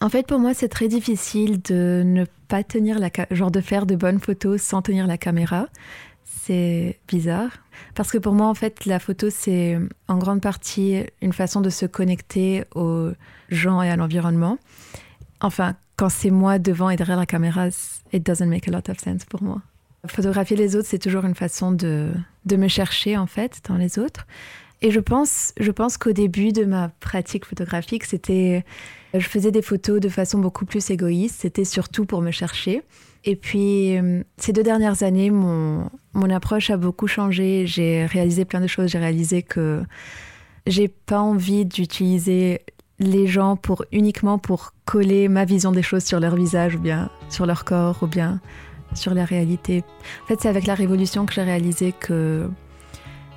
En 0.00 0.08
fait, 0.08 0.26
pour 0.26 0.38
moi, 0.38 0.54
c'est 0.54 0.68
très 0.68 0.88
difficile 0.88 1.60
de 1.60 2.02
ne 2.06 2.24
pas 2.46 2.62
tenir 2.62 2.98
la 3.00 3.10
genre 3.32 3.50
de 3.50 3.60
faire 3.60 3.84
de 3.84 3.96
bonnes 3.96 4.20
photos 4.20 4.62
sans 4.62 4.80
tenir 4.80 5.06
la 5.06 5.18
caméra 5.18 5.66
c'est 6.48 6.98
bizarre. 7.06 7.50
Parce 7.94 8.10
que 8.10 8.18
pour 8.18 8.32
moi, 8.32 8.46
en 8.46 8.54
fait, 8.54 8.86
la 8.86 8.98
photo, 8.98 9.28
c'est 9.30 9.78
en 10.06 10.18
grande 10.18 10.40
partie 10.40 11.04
une 11.22 11.32
façon 11.32 11.60
de 11.60 11.70
se 11.70 11.86
connecter 11.86 12.64
aux 12.74 13.10
gens 13.48 13.82
et 13.82 13.90
à 13.90 13.96
l'environnement. 13.96 14.58
Enfin, 15.40 15.76
quand 15.96 16.08
c'est 16.08 16.30
moi 16.30 16.58
devant 16.58 16.90
et 16.90 16.96
derrière 16.96 17.18
la 17.18 17.26
caméra, 17.26 17.68
it 18.12 18.24
doesn't 18.24 18.46
make 18.46 18.68
a 18.68 18.70
lot 18.70 18.88
of 18.88 18.98
sense 18.98 19.24
pour 19.24 19.42
moi. 19.42 19.60
Photographier 20.06 20.56
les 20.56 20.76
autres, 20.76 20.88
c'est 20.88 20.98
toujours 20.98 21.24
une 21.24 21.34
façon 21.34 21.72
de, 21.72 22.12
de 22.44 22.56
me 22.56 22.68
chercher, 22.68 23.16
en 23.16 23.26
fait, 23.26 23.60
dans 23.68 23.76
les 23.76 23.98
autres. 23.98 24.26
Et 24.80 24.92
je 24.92 25.00
pense, 25.00 25.52
je 25.58 25.72
pense 25.72 25.96
qu'au 25.96 26.12
début 26.12 26.52
de 26.52 26.64
ma 26.64 26.88
pratique 27.00 27.44
photographique, 27.44 28.04
c'était, 28.04 28.64
je 29.12 29.26
faisais 29.26 29.50
des 29.50 29.62
photos 29.62 30.00
de 30.00 30.08
façon 30.08 30.38
beaucoup 30.38 30.66
plus 30.66 30.90
égoïste. 30.90 31.40
C'était 31.40 31.64
surtout 31.64 32.04
pour 32.04 32.22
me 32.22 32.30
chercher. 32.30 32.82
Et 33.28 33.36
puis, 33.36 33.94
euh, 33.98 34.22
ces 34.38 34.54
deux 34.54 34.62
dernières 34.62 35.02
années, 35.02 35.30
mon, 35.30 35.90
mon 36.14 36.30
approche 36.30 36.70
a 36.70 36.78
beaucoup 36.78 37.06
changé. 37.06 37.66
J'ai 37.66 38.06
réalisé 38.06 38.46
plein 38.46 38.62
de 38.62 38.66
choses. 38.66 38.88
J'ai 38.88 38.98
réalisé 38.98 39.42
que 39.42 39.82
j'ai 40.66 40.88
pas 40.88 41.20
envie 41.20 41.66
d'utiliser 41.66 42.62
les 42.98 43.26
gens 43.26 43.56
pour 43.56 43.84
uniquement 43.92 44.38
pour 44.38 44.72
coller 44.86 45.28
ma 45.28 45.44
vision 45.44 45.72
des 45.72 45.82
choses 45.82 46.04
sur 46.04 46.20
leur 46.20 46.36
visage 46.36 46.76
ou 46.76 46.78
bien 46.78 47.10
sur 47.28 47.44
leur 47.44 47.66
corps 47.66 47.98
ou 48.00 48.06
bien 48.06 48.40
sur 48.94 49.12
la 49.12 49.26
réalité. 49.26 49.84
En 50.24 50.26
fait, 50.28 50.40
c'est 50.40 50.48
avec 50.48 50.66
la 50.66 50.74
révolution 50.74 51.26
que 51.26 51.34
j'ai 51.34 51.42
réalisé 51.42 51.92
que 51.92 52.48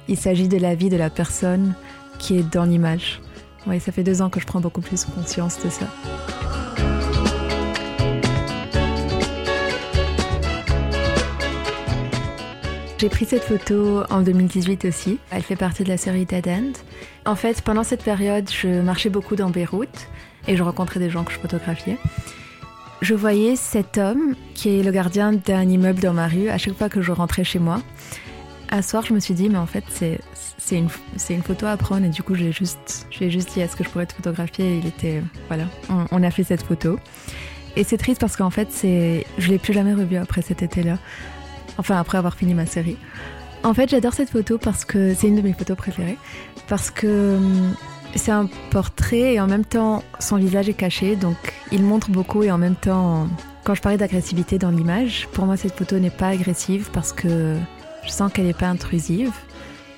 il 0.08 0.16
s'agit 0.16 0.48
de 0.48 0.58
la 0.58 0.74
vie 0.74 0.88
de 0.88 0.96
la 0.96 1.10
personne 1.10 1.76
qui 2.18 2.38
est 2.38 2.50
dans 2.50 2.64
l'image. 2.64 3.20
Oui, 3.68 3.82
ça 3.82 3.92
fait 3.92 4.04
deux 4.04 4.22
ans 4.22 4.30
que 4.30 4.40
je 4.40 4.46
prends 4.46 4.62
beaucoup 4.62 4.82
plus 4.82 5.04
conscience 5.04 5.62
de 5.62 5.70
ça. 5.70 5.88
J'ai 13.02 13.10
pris 13.10 13.26
cette 13.26 13.46
photo 13.46 14.04
en 14.12 14.22
2018 14.22 14.86
aussi. 14.86 15.18
Elle 15.32 15.42
fait 15.42 15.56
partie 15.56 15.84
de 15.84 15.90
la 15.90 15.98
série 15.98 16.26
Dead 16.26 16.48
End. 16.48 16.74
En 17.26 17.36
fait, 17.36 17.64
pendant 17.64 17.84
cette 17.84 18.04
période, 18.04 18.48
je 18.52 18.80
marchais 18.80 19.10
beaucoup 19.10 19.36
dans 19.36 19.50
Beyrouth 19.50 20.08
et 20.48 20.56
je 20.56 20.62
rencontrais 20.62 21.00
des 21.00 21.10
gens 21.10 21.24
que 21.24 21.32
je 21.32 21.40
photographiais. 21.40 21.98
Je 23.02 23.16
voyais 23.16 23.56
cet 23.56 23.98
homme 23.98 24.36
qui 24.54 24.80
est 24.80 24.84
le 24.84 24.92
gardien 24.92 25.34
d'un 25.34 25.64
immeuble 25.64 26.00
dans 26.00 26.14
ma 26.14 26.28
rue 26.28 26.50
à 26.50 26.60
chaque 26.60 26.76
fois 26.76 26.90
que 26.90 27.02
je 27.02 27.12
rentrais 27.12 27.44
chez 27.44 27.58
moi. 27.58 27.82
Un 28.70 28.84
soir, 28.84 29.04
je 29.04 29.16
me 29.16 29.20
suis 29.20 29.34
dit, 29.34 29.50
mais 29.50 29.58
en 29.58 29.66
fait, 29.66 29.84
c'est 29.90 30.78
une, 30.78 30.90
une, 31.32 31.42
photo 31.42 31.66
à 31.66 31.78
prendre 31.78 32.06
et 32.06 32.10
du 32.10 32.22
coup, 32.22 32.36
j'ai 32.36 32.52
juste, 32.52 33.08
juste 33.20 33.54
dit, 33.54 33.62
est-ce 33.62 33.76
que 33.76 33.84
je 33.84 33.90
pourrais 33.90 34.06
te 34.06 34.14
photographier 34.14 34.76
et 34.76 34.78
il 34.78 34.86
était, 34.86 35.24
voilà, 35.48 35.64
on, 36.12 36.22
a 36.22 36.30
fait 36.30 36.44
cette 36.44 36.62
photo. 36.62 37.00
Et 37.76 37.84
c'est 37.84 37.98
triste 37.98 38.22
parce 38.22 38.38
qu'en 38.38 38.52
fait, 38.52 38.68
je 38.84 39.48
l'ai 39.48 39.58
plus 39.58 39.74
jamais 39.74 39.96
revu 39.96 40.18
après 40.18 40.44
cet 40.44 40.62
été-là. 40.62 41.00
Enfin, 41.78 41.98
après 41.98 42.18
avoir 42.18 42.36
fini 42.36 42.54
ma 42.54 42.66
série. 42.66 42.98
En 43.64 43.74
fait, 43.74 43.90
j'adore 43.90 44.14
cette 44.14 44.30
photo 44.30 44.58
parce 44.58 44.86
que 44.86 45.14
c'est 45.14 45.28
une 45.28 45.36
de 45.36 45.42
mes 45.42 45.54
photos 45.54 45.78
préférées. 45.78 46.18
Parce 46.68 46.90
que 46.90 47.38
hum, 47.38 47.76
c'est 48.16 48.32
un 48.32 48.50
portrait 48.72 49.34
et 49.34 49.40
en 49.40 49.48
même 49.48 49.66
temps, 49.66 50.04
son 50.20 50.38
visage 50.38 50.70
est 50.70 50.74
caché. 50.74 51.16
Donc, 51.16 51.38
il 51.72 51.84
montre 51.84 52.10
beaucoup 52.10 52.44
et 52.44 52.52
en 52.52 52.58
même 52.58 52.76
temps, 52.76 53.28
quand 53.64 53.76
je 53.76 53.82
parlais 53.82 53.98
d'agressivité 53.98 54.58
dans 54.58 54.72
l'image, 54.72 55.28
pour 55.34 55.46
moi, 55.46 55.58
cette 55.58 55.76
photo 55.76 56.00
n'est 56.00 56.10
pas 56.10 56.30
agressive 56.30 56.90
parce 56.92 57.14
que 57.14 57.56
je 58.04 58.10
sens 58.10 58.32
qu'elle 58.32 58.48
n'est 58.48 58.54
pas 58.54 58.68
intrusive. 58.68 59.32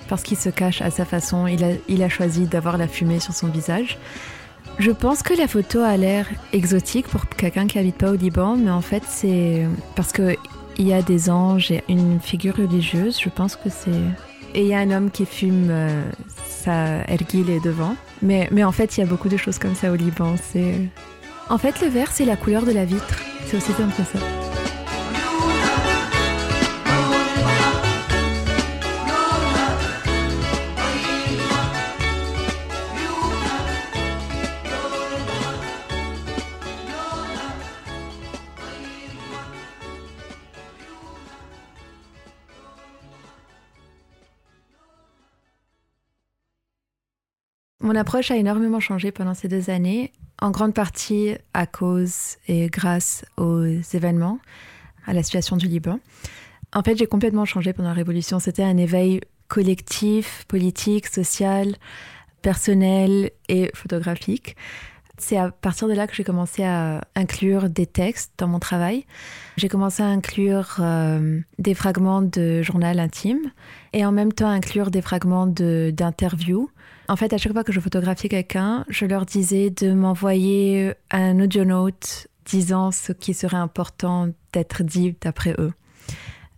Parce 0.10 0.24
qu'il 0.24 0.38
se 0.38 0.50
cache 0.50 0.82
à 0.82 0.92
sa 0.92 1.06
façon. 1.06 1.48
Il 1.48 1.64
a, 1.64 1.70
il 1.88 2.04
a 2.04 2.10
choisi 2.10 2.46
d'avoir 2.46 2.78
la 2.78 2.88
fumée 2.90 3.20
sur 3.20 3.34
son 3.34 3.48
visage. 3.48 3.98
Je 4.80 4.92
pense 4.92 5.24
que 5.24 5.34
la 5.34 5.48
photo 5.48 5.80
a 5.80 5.96
l'air 5.98 6.28
exotique 6.52 7.08
pour 7.08 7.28
quelqu'un 7.28 7.68
qui 7.68 7.80
habite 7.80 7.96
pas 7.96 8.12
au 8.12 8.16
Liban, 8.16 8.58
mais 8.58 8.72
en 8.72 8.82
fait, 8.82 9.04
c'est 9.08 9.68
parce 9.96 10.12
que 10.12 10.36
il 10.78 10.88
y 10.88 10.94
a 10.94 11.02
des 11.02 11.30
anges 11.30 11.72
et 11.72 11.84
une 11.90 12.20
figure 12.20 12.56
religieuse, 12.56 13.20
je 13.20 13.30
pense 13.30 13.56
que 13.56 13.70
c'est. 13.70 13.92
Et 14.56 14.62
il 14.62 14.68
y 14.68 14.74
a 14.74 14.80
un 14.80 14.92
homme 14.92 15.10
qui 15.10 15.26
fume 15.26 15.68
euh, 15.70 16.04
sa 16.48 17.04
erguile 17.08 17.60
devant. 17.64 17.96
Mais, 18.22 18.48
mais 18.52 18.64
en 18.64 18.72
fait, 18.72 18.98
il 18.98 19.02
y 19.02 19.04
a 19.04 19.08
beaucoup 19.08 19.30
de 19.30 19.38
choses 19.38 19.58
comme 19.58 19.76
ça 19.76 19.92
au 19.92 19.96
Liban. 19.96 20.36
C'est... 20.52 20.76
En 21.50 21.58
fait, 21.58 21.82
le 21.82 21.88
vert, 21.88 22.10
c'est 22.12 22.26
la 22.26 22.36
couleur 22.36 22.64
de 22.64 22.72
la 22.72 22.86
vitre. 22.86 23.20
C'est 23.46 23.58
aussi 23.58 23.72
simple 23.74 23.94
que 23.96 24.04
ça. 24.04 24.43
Mon 47.94 48.00
approche 48.00 48.32
a 48.32 48.38
énormément 48.38 48.80
changé 48.80 49.12
pendant 49.12 49.36
ces 49.36 49.48
deux 49.48 49.70
années, 49.70 50.14
en 50.42 50.50
grande 50.50 50.74
partie 50.74 51.36
à 51.54 51.68
cause 51.68 52.38
et 52.48 52.66
grâce 52.66 53.24
aux 53.38 53.68
événements, 53.94 54.40
à 55.06 55.14
la 55.14 55.22
situation 55.22 55.58
du 55.58 55.68
Liban. 55.68 56.00
En 56.74 56.82
fait, 56.82 56.98
j'ai 56.98 57.06
complètement 57.06 57.46
changé 57.46 57.72
pendant 57.72 57.90
la 57.90 57.94
Révolution. 57.94 58.40
C'était 58.40 58.64
un 58.64 58.78
éveil 58.78 59.22
collectif, 59.48 60.44
politique, 60.48 61.06
social, 61.06 61.76
personnel 62.42 63.30
et 63.48 63.70
photographique. 63.76 64.56
C'est 65.20 65.38
à 65.38 65.52
partir 65.52 65.88
de 65.88 65.94
là 65.94 66.08
que 66.08 66.16
j'ai 66.16 66.24
commencé 66.24 66.64
à 66.64 67.02
inclure 67.16 67.70
des 67.70 67.86
textes 67.86 68.34
dans 68.40 68.48
mon 68.48 68.58
travail. 68.58 69.06
J'ai 69.58 69.70
commencé 69.70 70.02
à 70.02 70.08
inclure 70.08 70.78
euh, 70.80 71.40
des 71.60 71.76
fragments 71.76 72.24
de 72.24 72.64
journal 72.64 73.00
intime 73.00 73.52
et 73.94 74.06
en 74.06 74.12
même 74.12 74.34
temps 74.34 74.50
inclure 74.50 74.92
des 74.92 75.02
fragments 75.02 75.48
d'interviews 75.48 76.70
en 77.10 77.16
fait, 77.16 77.34
à 77.34 77.38
chaque 77.38 77.52
fois 77.52 77.64
que 77.64 77.74
je 77.74 77.80
photographiais 77.80 78.30
quelqu'un, 78.30 78.86
je 78.88 79.06
leur 79.06 79.26
disais 79.26 79.70
de 79.70 79.94
m'envoyer 79.94 80.94
un 81.12 81.40
audio 81.40 81.66
note 81.66 82.28
disant 82.46 82.92
ce 82.92 83.12
qui 83.12 83.34
serait 83.34 83.58
important 83.58 84.30
d'être 84.54 84.84
dit 84.84 85.16
d'après 85.22 85.54
eux. 85.60 85.74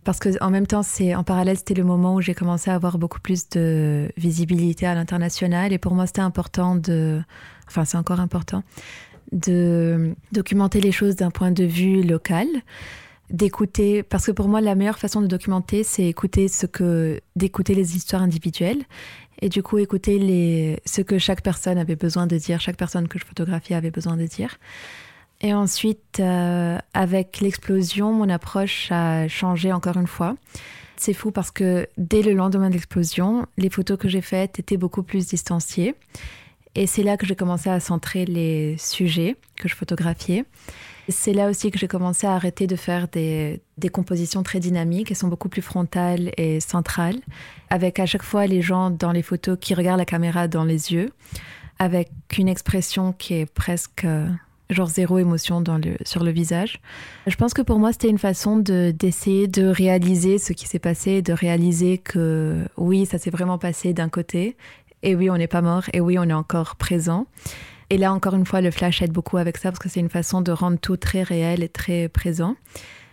Parce 0.04 0.20
que 0.20 0.40
en 0.40 0.50
même 0.50 0.68
temps, 0.68 0.84
c'est 0.84 1.16
en 1.16 1.24
parallèle, 1.24 1.56
c'était 1.56 1.74
le 1.74 1.82
moment 1.82 2.14
où 2.14 2.20
j'ai 2.20 2.34
commencé 2.34 2.70
à 2.70 2.74
avoir 2.74 2.96
beaucoup 2.96 3.18
plus 3.18 3.48
de 3.48 4.08
visibilité 4.16 4.86
à 4.86 4.94
l'international. 4.94 5.72
Et 5.72 5.78
pour 5.78 5.94
moi, 5.94 6.06
c'était 6.06 6.20
important 6.20 6.76
de, 6.76 7.20
enfin, 7.66 7.84
c'est 7.84 7.96
encore 7.96 8.20
important 8.20 8.62
de 9.32 10.14
documenter 10.30 10.80
les 10.80 10.92
choses 10.92 11.16
d'un 11.16 11.32
point 11.32 11.50
de 11.50 11.64
vue 11.64 12.04
local 12.04 12.46
d'écouter 13.30 14.02
parce 14.02 14.26
que 14.26 14.32
pour 14.32 14.48
moi 14.48 14.60
la 14.60 14.74
meilleure 14.74 14.98
façon 14.98 15.20
de 15.20 15.26
documenter 15.26 15.82
c'est 15.82 16.04
écouter 16.04 16.48
ce 16.48 16.66
que 16.66 17.20
d'écouter 17.34 17.74
les 17.74 17.96
histoires 17.96 18.22
individuelles 18.22 18.84
et 19.42 19.48
du 19.48 19.62
coup 19.62 19.78
écouter 19.78 20.18
les, 20.18 20.80
ce 20.84 21.02
que 21.02 21.18
chaque 21.18 21.42
personne 21.42 21.78
avait 21.78 21.96
besoin 21.96 22.26
de 22.26 22.36
dire, 22.36 22.60
chaque 22.60 22.76
personne 22.76 23.08
que 23.08 23.18
je 23.18 23.24
photographiais 23.24 23.76
avait 23.76 23.90
besoin 23.90 24.16
de 24.16 24.26
dire. 24.26 24.56
Et 25.42 25.52
ensuite, 25.52 26.18
euh, 26.20 26.78
avec 26.94 27.40
l'explosion, 27.40 28.12
mon 28.12 28.28
approche 28.30 28.88
a 28.90 29.28
changé 29.28 29.72
encore 29.72 29.98
une 29.98 30.06
fois. 30.06 30.36
C'est 30.96 31.12
fou 31.12 31.30
parce 31.30 31.50
que 31.50 31.86
dès 31.98 32.22
le 32.22 32.32
lendemain 32.32 32.68
de 32.68 32.74
l'explosion, 32.74 33.46
les 33.58 33.68
photos 33.68 33.98
que 33.98 34.08
j'ai 34.08 34.22
faites 34.22 34.58
étaient 34.58 34.78
beaucoup 34.78 35.02
plus 35.02 35.26
distanciées. 35.26 35.94
Et 36.74 36.86
c'est 36.86 37.02
là 37.02 37.18
que 37.18 37.26
j'ai 37.26 37.36
commencé 37.36 37.68
à 37.68 37.80
centrer 37.80 38.24
les 38.24 38.76
sujets 38.78 39.36
que 39.56 39.68
je 39.68 39.74
photographiais. 39.74 40.44
C'est 41.08 41.32
là 41.32 41.48
aussi 41.48 41.70
que 41.70 41.78
j'ai 41.78 41.86
commencé 41.86 42.26
à 42.26 42.32
arrêter 42.32 42.66
de 42.66 42.74
faire 42.74 43.06
des, 43.08 43.60
compositions 43.92 44.42
très 44.42 44.58
dynamiques. 44.58 45.10
Elles 45.10 45.16
sont 45.16 45.28
beaucoup 45.28 45.48
plus 45.48 45.62
frontales 45.62 46.32
et 46.36 46.58
centrales, 46.58 47.20
avec 47.70 48.00
à 48.00 48.06
chaque 48.06 48.24
fois 48.24 48.46
les 48.46 48.60
gens 48.60 48.90
dans 48.90 49.12
les 49.12 49.22
photos 49.22 49.56
qui 49.60 49.74
regardent 49.74 50.00
la 50.00 50.04
caméra 50.04 50.48
dans 50.48 50.64
les 50.64 50.92
yeux, 50.92 51.12
avec 51.78 52.10
une 52.36 52.48
expression 52.48 53.12
qui 53.12 53.34
est 53.34 53.46
presque 53.46 54.04
euh, 54.04 54.28
genre 54.70 54.88
zéro 54.88 55.18
émotion 55.18 55.60
dans 55.60 55.78
le, 55.78 55.96
sur 56.04 56.24
le 56.24 56.32
visage. 56.32 56.80
Je 57.28 57.36
pense 57.36 57.54
que 57.54 57.62
pour 57.62 57.78
moi, 57.78 57.92
c'était 57.92 58.08
une 58.08 58.18
façon 58.18 58.56
d'essayer 58.56 59.46
de 59.46 59.66
réaliser 59.66 60.38
ce 60.38 60.52
qui 60.52 60.66
s'est 60.66 60.80
passé, 60.80 61.22
de 61.22 61.32
réaliser 61.32 61.98
que 61.98 62.66
oui, 62.76 63.06
ça 63.06 63.18
s'est 63.18 63.30
vraiment 63.30 63.58
passé 63.58 63.92
d'un 63.92 64.08
côté, 64.08 64.56
et 65.02 65.14
oui, 65.14 65.30
on 65.30 65.36
n'est 65.36 65.46
pas 65.46 65.62
mort, 65.62 65.84
et 65.92 66.00
oui, 66.00 66.18
on 66.18 66.24
est 66.24 66.32
encore 66.32 66.74
présent. 66.74 67.26
Et 67.90 67.98
là, 67.98 68.12
encore 68.12 68.34
une 68.34 68.46
fois, 68.46 68.60
le 68.60 68.70
flash 68.70 69.02
aide 69.02 69.12
beaucoup 69.12 69.36
avec 69.36 69.56
ça 69.58 69.70
parce 69.70 69.78
que 69.78 69.88
c'est 69.88 70.00
une 70.00 70.10
façon 70.10 70.40
de 70.40 70.50
rendre 70.50 70.78
tout 70.78 70.96
très 70.96 71.22
réel 71.22 71.62
et 71.62 71.68
très 71.68 72.08
présent. 72.08 72.56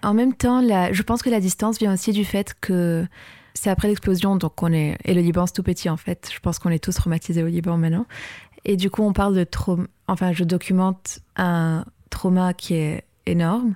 En 0.02 0.14
même 0.14 0.34
temps, 0.34 0.62
je 0.62 1.04
pense 1.04 1.22
que 1.22 1.30
la 1.30 1.40
distance 1.40 1.80
vient 1.80 1.94
aussi 1.94 2.12
du 2.12 2.26
fait 2.26 2.56
que 2.60 3.06
c'est 3.54 3.70
après 3.70 3.88
l'explosion, 3.88 4.36
donc 4.36 4.62
on 4.64 4.74
est. 4.74 4.98
Et 5.06 5.14
le 5.14 5.22
Liban, 5.22 5.46
c'est 5.46 5.54
tout 5.54 5.64
petit 5.64 5.90
en 5.90 5.98
fait. 5.98 6.30
Je 6.34 6.40
pense 6.40 6.60
qu'on 6.60 6.70
est 6.70 6.84
tous 6.84 6.96
traumatisés 6.96 7.44
au 7.44 7.48
Liban 7.48 7.78
maintenant. 7.78 8.06
Et 8.66 8.78
du 8.78 8.90
coup, 8.90 9.04
on 9.04 9.14
parle 9.14 9.36
de 9.36 9.44
trauma. 9.44 9.86
Enfin, 10.08 10.34
je 10.34 10.44
documente 10.44 11.20
un 11.36 11.86
trauma 12.10 12.54
qui 12.54 12.76
est 12.76 13.04
énorme. 13.26 13.76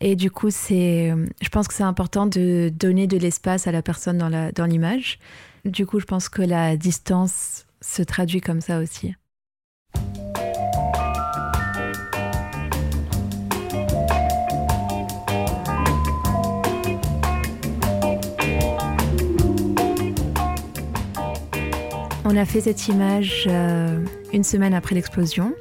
Et 0.00 0.16
du 0.16 0.30
coup, 0.30 0.50
c'est, 0.50 1.14
je 1.40 1.48
pense 1.48 1.68
que 1.68 1.74
c'est 1.74 1.84
important 1.84 2.26
de 2.26 2.72
donner 2.74 3.06
de 3.06 3.16
l'espace 3.16 3.68
à 3.68 3.72
la 3.72 3.82
personne 3.82 4.18
dans 4.18 4.66
l'image. 4.66 5.18
Dans 5.64 5.70
du 5.70 5.86
coup, 5.86 6.00
je 6.00 6.06
pense 6.06 6.28
que 6.28 6.42
la 6.42 6.76
distance 6.76 7.66
se 7.80 8.02
traduit 8.02 8.40
comme 8.40 8.60
ça 8.60 8.80
aussi. 8.80 9.14
On 22.32 22.36
a 22.38 22.46
fait 22.46 22.62
cette 22.62 22.88
image 22.88 23.44
euh, 23.46 24.02
une 24.32 24.42
semaine 24.42 24.72
après 24.72 24.94
l'explosion. 24.94 25.52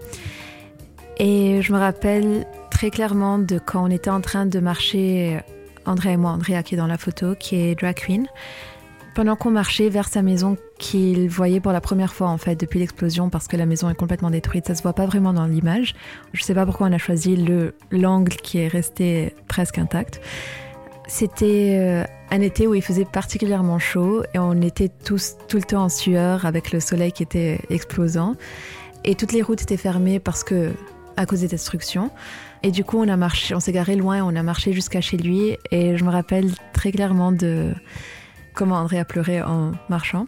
Et 1.17 1.61
je 1.61 1.73
me 1.73 1.77
rappelle 1.77 2.47
très 2.69 2.91
clairement 2.91 3.39
de 3.39 3.59
quand 3.59 3.83
on 3.83 3.91
était 3.91 4.09
en 4.09 4.21
train 4.21 4.45
de 4.45 4.57
marcher, 4.61 5.41
André 5.85 6.13
et 6.13 6.17
moi, 6.17 6.31
Andrea 6.31 6.63
qui 6.63 6.75
est 6.75 6.77
dans 6.77 6.87
la 6.87 6.97
photo, 6.97 7.35
qui 7.35 7.57
est 7.57 7.75
drag 7.75 7.95
queen, 7.95 8.25
pendant 9.15 9.35
qu'on 9.35 9.51
marchait 9.51 9.89
vers 9.89 10.07
sa 10.07 10.21
maison 10.21 10.55
qu'il 10.79 11.29
voyait 11.29 11.59
pour 11.59 11.73
la 11.73 11.81
première 11.81 12.13
fois 12.13 12.29
en 12.29 12.37
fait 12.37 12.55
depuis 12.55 12.79
l'explosion 12.79 13.29
parce 13.29 13.49
que 13.49 13.57
la 13.57 13.65
maison 13.65 13.89
est 13.89 13.95
complètement 13.95 14.29
détruite, 14.29 14.67
ça 14.67 14.73
se 14.73 14.81
voit 14.81 14.93
pas 14.93 15.05
vraiment 15.05 15.33
dans 15.33 15.47
l'image. 15.47 15.93
Je 16.31 16.41
sais 16.41 16.53
pas 16.53 16.65
pourquoi 16.65 16.87
on 16.87 16.93
a 16.93 16.97
choisi 16.97 17.35
le 17.35 17.75
l'angle 17.91 18.37
qui 18.37 18.59
est 18.59 18.69
resté 18.69 19.35
presque 19.49 19.77
intact. 19.77 20.21
C'était 21.07 21.77
euh, 21.79 22.03
un 22.29 22.41
été 22.41 22.67
où 22.67 22.73
il 22.73 22.81
faisait 22.81 23.05
particulièrement 23.05 23.79
chaud 23.79 24.23
et 24.33 24.39
on 24.39 24.61
était 24.61 24.89
tous 24.89 25.35
tout 25.47 25.57
le 25.57 25.63
temps 25.63 25.83
en 25.83 25.89
sueur 25.89 26.45
avec 26.45 26.71
le 26.71 26.79
soleil 26.79 27.11
qui 27.11 27.23
était 27.23 27.59
explosant 27.69 28.35
et 29.03 29.15
toutes 29.15 29.33
les 29.33 29.41
routes 29.41 29.61
étaient 29.61 29.77
fermées 29.77 30.19
parce 30.19 30.43
que 30.43 30.71
à 31.17 31.25
cause 31.25 31.41
des 31.41 31.47
destructions. 31.47 32.11
Et 32.63 32.71
du 32.71 32.83
coup, 32.83 32.97
on 32.97 33.07
a 33.07 33.17
marché, 33.17 33.53
on 33.55 33.59
s'est 33.59 33.71
garé 33.71 33.95
loin, 33.95 34.23
on 34.23 34.35
a 34.35 34.43
marché 34.43 34.73
jusqu'à 34.73 35.01
chez 35.01 35.17
lui 35.17 35.57
et 35.71 35.97
je 35.97 36.03
me 36.03 36.09
rappelle 36.09 36.51
très 36.73 36.91
clairement 36.91 37.31
de 37.31 37.73
comment 38.53 38.75
André 38.75 38.99
a 38.99 39.05
pleuré 39.05 39.41
en 39.41 39.71
marchant. 39.89 40.27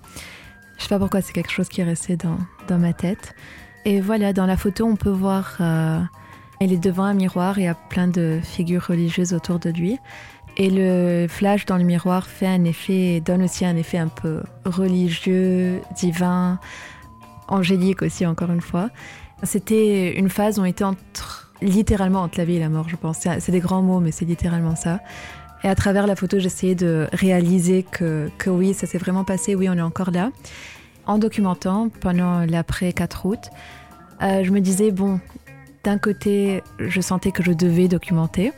Je 0.77 0.83
sais 0.83 0.89
pas 0.89 0.99
pourquoi, 0.99 1.21
c'est 1.21 1.33
quelque 1.33 1.51
chose 1.51 1.69
qui 1.69 1.81
est 1.81 1.85
resté 1.85 2.17
dans, 2.17 2.37
dans 2.67 2.79
ma 2.79 2.93
tête. 2.93 3.33
Et 3.85 4.01
voilà, 4.01 4.33
dans 4.33 4.45
la 4.45 4.57
photo, 4.57 4.85
on 4.85 4.95
peut 4.95 5.09
voir, 5.09 5.57
euh, 5.59 5.99
il 6.61 6.73
est 6.73 6.77
devant 6.77 7.03
un 7.03 7.13
miroir, 7.13 7.59
il 7.59 7.65
y 7.65 7.67
a 7.67 7.75
plein 7.75 8.07
de 8.07 8.39
figures 8.41 8.83
religieuses 8.87 9.33
autour 9.33 9.59
de 9.59 9.69
lui. 9.69 9.99
Et 10.57 10.69
le 10.69 11.27
flash 11.27 11.65
dans 11.65 11.77
le 11.77 11.83
miroir 11.83 12.27
fait 12.27 12.47
un 12.47 12.63
effet, 12.63 13.21
donne 13.21 13.43
aussi 13.43 13.65
un 13.65 13.75
effet 13.75 13.97
un 13.97 14.07
peu 14.07 14.41
religieux, 14.65 15.81
divin, 15.95 16.59
angélique 17.47 18.03
aussi, 18.03 18.25
encore 18.25 18.51
une 18.51 18.61
fois. 18.61 18.89
C'était 19.41 20.17
une 20.17 20.29
phase 20.29 20.59
où 20.59 20.61
on 20.61 20.65
était 20.65 20.85
littéralement 21.61 22.21
entre 22.21 22.37
la 22.37 22.45
vie 22.45 22.55
et 22.55 22.59
la 22.59 22.69
mort, 22.69 22.87
je 22.87 22.95
pense. 22.95 23.19
C'est 23.39 23.51
des 23.51 23.59
grands 23.59 23.81
mots, 23.81 23.99
mais 23.99 24.11
c'est 24.11 24.25
littéralement 24.25 24.75
ça. 24.75 24.99
Et 25.63 25.69
à 25.69 25.75
travers 25.75 26.07
la 26.07 26.15
photo, 26.15 26.39
j'essayais 26.39 26.75
de 26.75 27.07
réaliser 27.13 27.83
que, 27.83 28.29
que 28.37 28.49
oui, 28.49 28.73
ça 28.73 28.85
s'est 28.85 28.97
vraiment 28.97 29.23
passé, 29.23 29.55
oui, 29.55 29.69
on 29.69 29.77
est 29.77 29.81
encore 29.81 30.11
là. 30.11 30.29
En 31.05 31.17
documentant 31.17 31.89
pendant 32.01 32.45
l'après 32.45 32.93
4 32.93 33.25
août, 33.25 33.39
euh, 34.21 34.43
je 34.43 34.51
me 34.51 34.59
disais, 34.59 34.91
bon, 34.91 35.19
d'un 35.83 35.97
côté, 35.97 36.61
je 36.79 37.01
sentais 37.01 37.31
que 37.31 37.43
je 37.43 37.51
devais 37.51 37.87
documenter. 37.87 38.51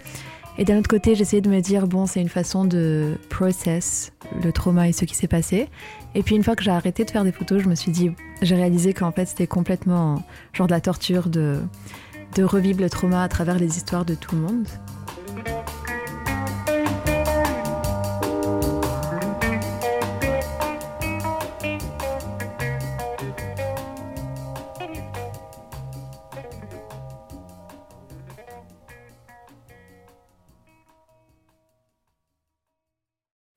Et 0.58 0.66
d'un 0.66 0.80
autre 0.80 0.90
côté, 0.90 1.16
j'essayais 1.16 1.42
de 1.42 1.50
me 1.50 1.60
dire, 1.60 1.88
bon, 1.88 2.06
c'est 2.06 2.22
une 2.22 2.30
façon 2.30 2.66
de 2.66 3.18
process 3.30 4.14
le 4.44 4.52
trauma 4.52 4.88
et 4.88 4.92
ce 4.92 5.06
qui 5.06 5.16
s'est 5.16 5.28
passé. 5.28 5.68
Et 6.14 6.24
puis 6.24 6.36
une 6.36 6.44
fois 6.44 6.56
que 6.56 6.64
j'ai 6.64 6.72
arrêté 6.72 7.04
de 7.04 7.12
faire 7.12 7.24
des 7.24 7.32
photos, 7.32 7.62
je 7.62 7.70
me 7.70 7.76
suis 7.76 7.92
dit, 7.92 8.12
j'ai 8.42 8.56
réalisé 8.56 8.94
qu'en 8.94 9.12
fait 9.12 9.26
c'était 9.26 9.48
complètement 9.48 10.24
genre 10.54 10.68
de 10.68 10.72
la 10.72 10.82
torture 10.82 11.30
de, 11.30 11.60
de 12.36 12.44
revivre 12.44 12.82
le 12.82 12.90
trauma 12.90 13.24
à 13.24 13.28
travers 13.28 13.60
les 13.60 13.78
histoires 13.78 14.06
de 14.06 14.16
tout 14.16 14.36
le 14.36 14.42
monde. 14.42 14.68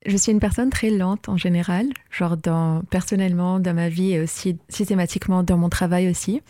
Je 0.09 0.17
suis 0.17 0.33
une 0.33 0.41
personne 0.41 0.71
très 0.71 0.89
lente 0.89 1.29
en 1.29 1.37
général, 1.37 1.87
genre 2.11 2.39
dans, 2.39 2.81
personnellement 2.89 3.61
dans 3.61 3.75
ma 3.75 3.91
vie 3.91 4.15
et 4.15 4.21
aussi 4.23 4.57
systématiquement 4.71 5.43
dans 5.43 5.59
mon 5.59 5.69
travail 5.69 6.09
aussi. 6.09 6.41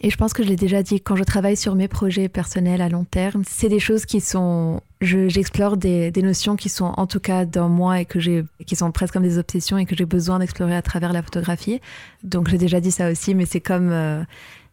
Et 0.00 0.10
je 0.10 0.16
pense 0.16 0.32
que 0.32 0.42
je 0.42 0.48
l'ai 0.48 0.56
déjà 0.56 0.82
dit, 0.82 1.00
quand 1.00 1.14
je 1.14 1.22
travaille 1.22 1.56
sur 1.56 1.76
mes 1.76 1.86
projets 1.86 2.28
personnels 2.28 2.82
à 2.82 2.88
long 2.88 3.04
terme, 3.04 3.42
c'est 3.48 3.68
des 3.68 3.78
choses 3.78 4.06
qui 4.06 4.20
sont, 4.20 4.80
j'explore 5.00 5.76
des, 5.76 6.10
des, 6.10 6.20
notions 6.20 6.56
qui 6.56 6.68
sont 6.68 6.92
en 6.96 7.06
tout 7.06 7.20
cas 7.20 7.44
dans 7.44 7.68
moi 7.68 8.00
et 8.00 8.06
que 8.06 8.18
j'ai, 8.18 8.44
qui 8.66 8.74
sont 8.74 8.90
presque 8.90 9.14
comme 9.14 9.22
des 9.22 9.38
obsessions 9.38 9.78
et 9.78 9.86
que 9.86 9.94
j'ai 9.94 10.04
besoin 10.04 10.40
d'explorer 10.40 10.74
à 10.74 10.82
travers 10.82 11.12
la 11.12 11.22
photographie. 11.22 11.80
Donc 12.24 12.48
j'ai 12.48 12.58
déjà 12.58 12.80
dit 12.80 12.90
ça 12.90 13.08
aussi, 13.08 13.36
mais 13.36 13.46
c'est 13.46 13.60
comme, 13.60 13.92
euh, 13.92 14.24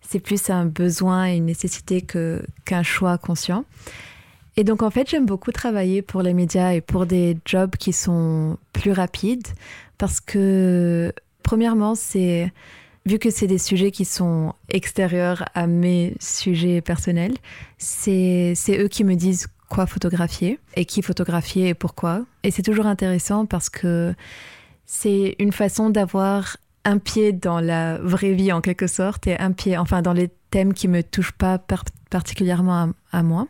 c'est 0.02 0.20
plus 0.20 0.50
un 0.50 0.66
besoin 0.66 1.30
et 1.30 1.38
une 1.38 1.46
nécessité 1.46 2.02
que, 2.02 2.44
qu'un 2.66 2.84
choix 2.84 3.20
conscient. 3.20 3.64
Et 4.56 4.64
donc 4.64 4.84
en 4.84 4.90
fait, 4.90 5.10
j'aime 5.10 5.26
beaucoup 5.26 5.52
travailler 5.52 6.02
pour 6.02 6.22
les 6.22 6.34
médias 6.34 6.74
et 6.74 6.82
pour 6.82 7.06
des 7.06 7.38
jobs 7.46 7.76
qui 7.76 7.94
sont 7.94 8.58
plus 8.72 8.92
rapides 8.92 9.48
parce 9.98 10.22
que 10.22 11.12
premièrement, 11.42 11.96
c'est 11.96 12.52
vu 13.06 13.20
que 13.20 13.30
c'est 13.30 13.48
des 13.48 13.58
sujets 13.58 13.92
qui 13.92 14.06
sont 14.06 14.54
extérieurs 14.70 15.46
à 15.54 15.68
mes 15.68 16.16
sujets 16.20 16.82
personnels, 16.82 17.34
c'est 17.78 18.56
eux 18.70 18.88
qui 18.88 19.04
me 19.04 19.16
disent 19.16 19.48
quoi 19.70 19.88
photographier 19.88 20.60
et 20.76 20.86
qui 20.86 21.02
photographier 21.02 21.70
et 21.70 21.74
pourquoi. 21.74 22.26
Et 22.44 22.52
c'est 22.52 22.62
toujours 22.62 22.86
intéressant 22.86 23.46
parce 23.46 23.70
que 23.70 24.14
c'est 24.86 25.36
une 25.40 25.52
façon 25.52 25.90
d'avoir 25.90 26.58
un 26.86 26.98
pied 26.98 27.32
dans 27.32 27.60
la 27.60 27.98
vraie 27.98 28.34
vie 28.34 28.52
en 28.52 28.62
quelque 28.62 28.88
sorte 28.88 29.28
et 29.28 29.38
un 29.40 29.52
pied, 29.52 29.78
enfin 29.78 30.02
dans 30.02 30.14
les 30.14 30.30
thèmes 30.52 30.74
qui 30.74 30.88
me 30.88 31.02
touchent 31.02 31.32
pas 31.32 31.58
particulièrement 32.10 32.94
à, 33.12 33.20
à 33.20 33.24
moi. 33.24 33.48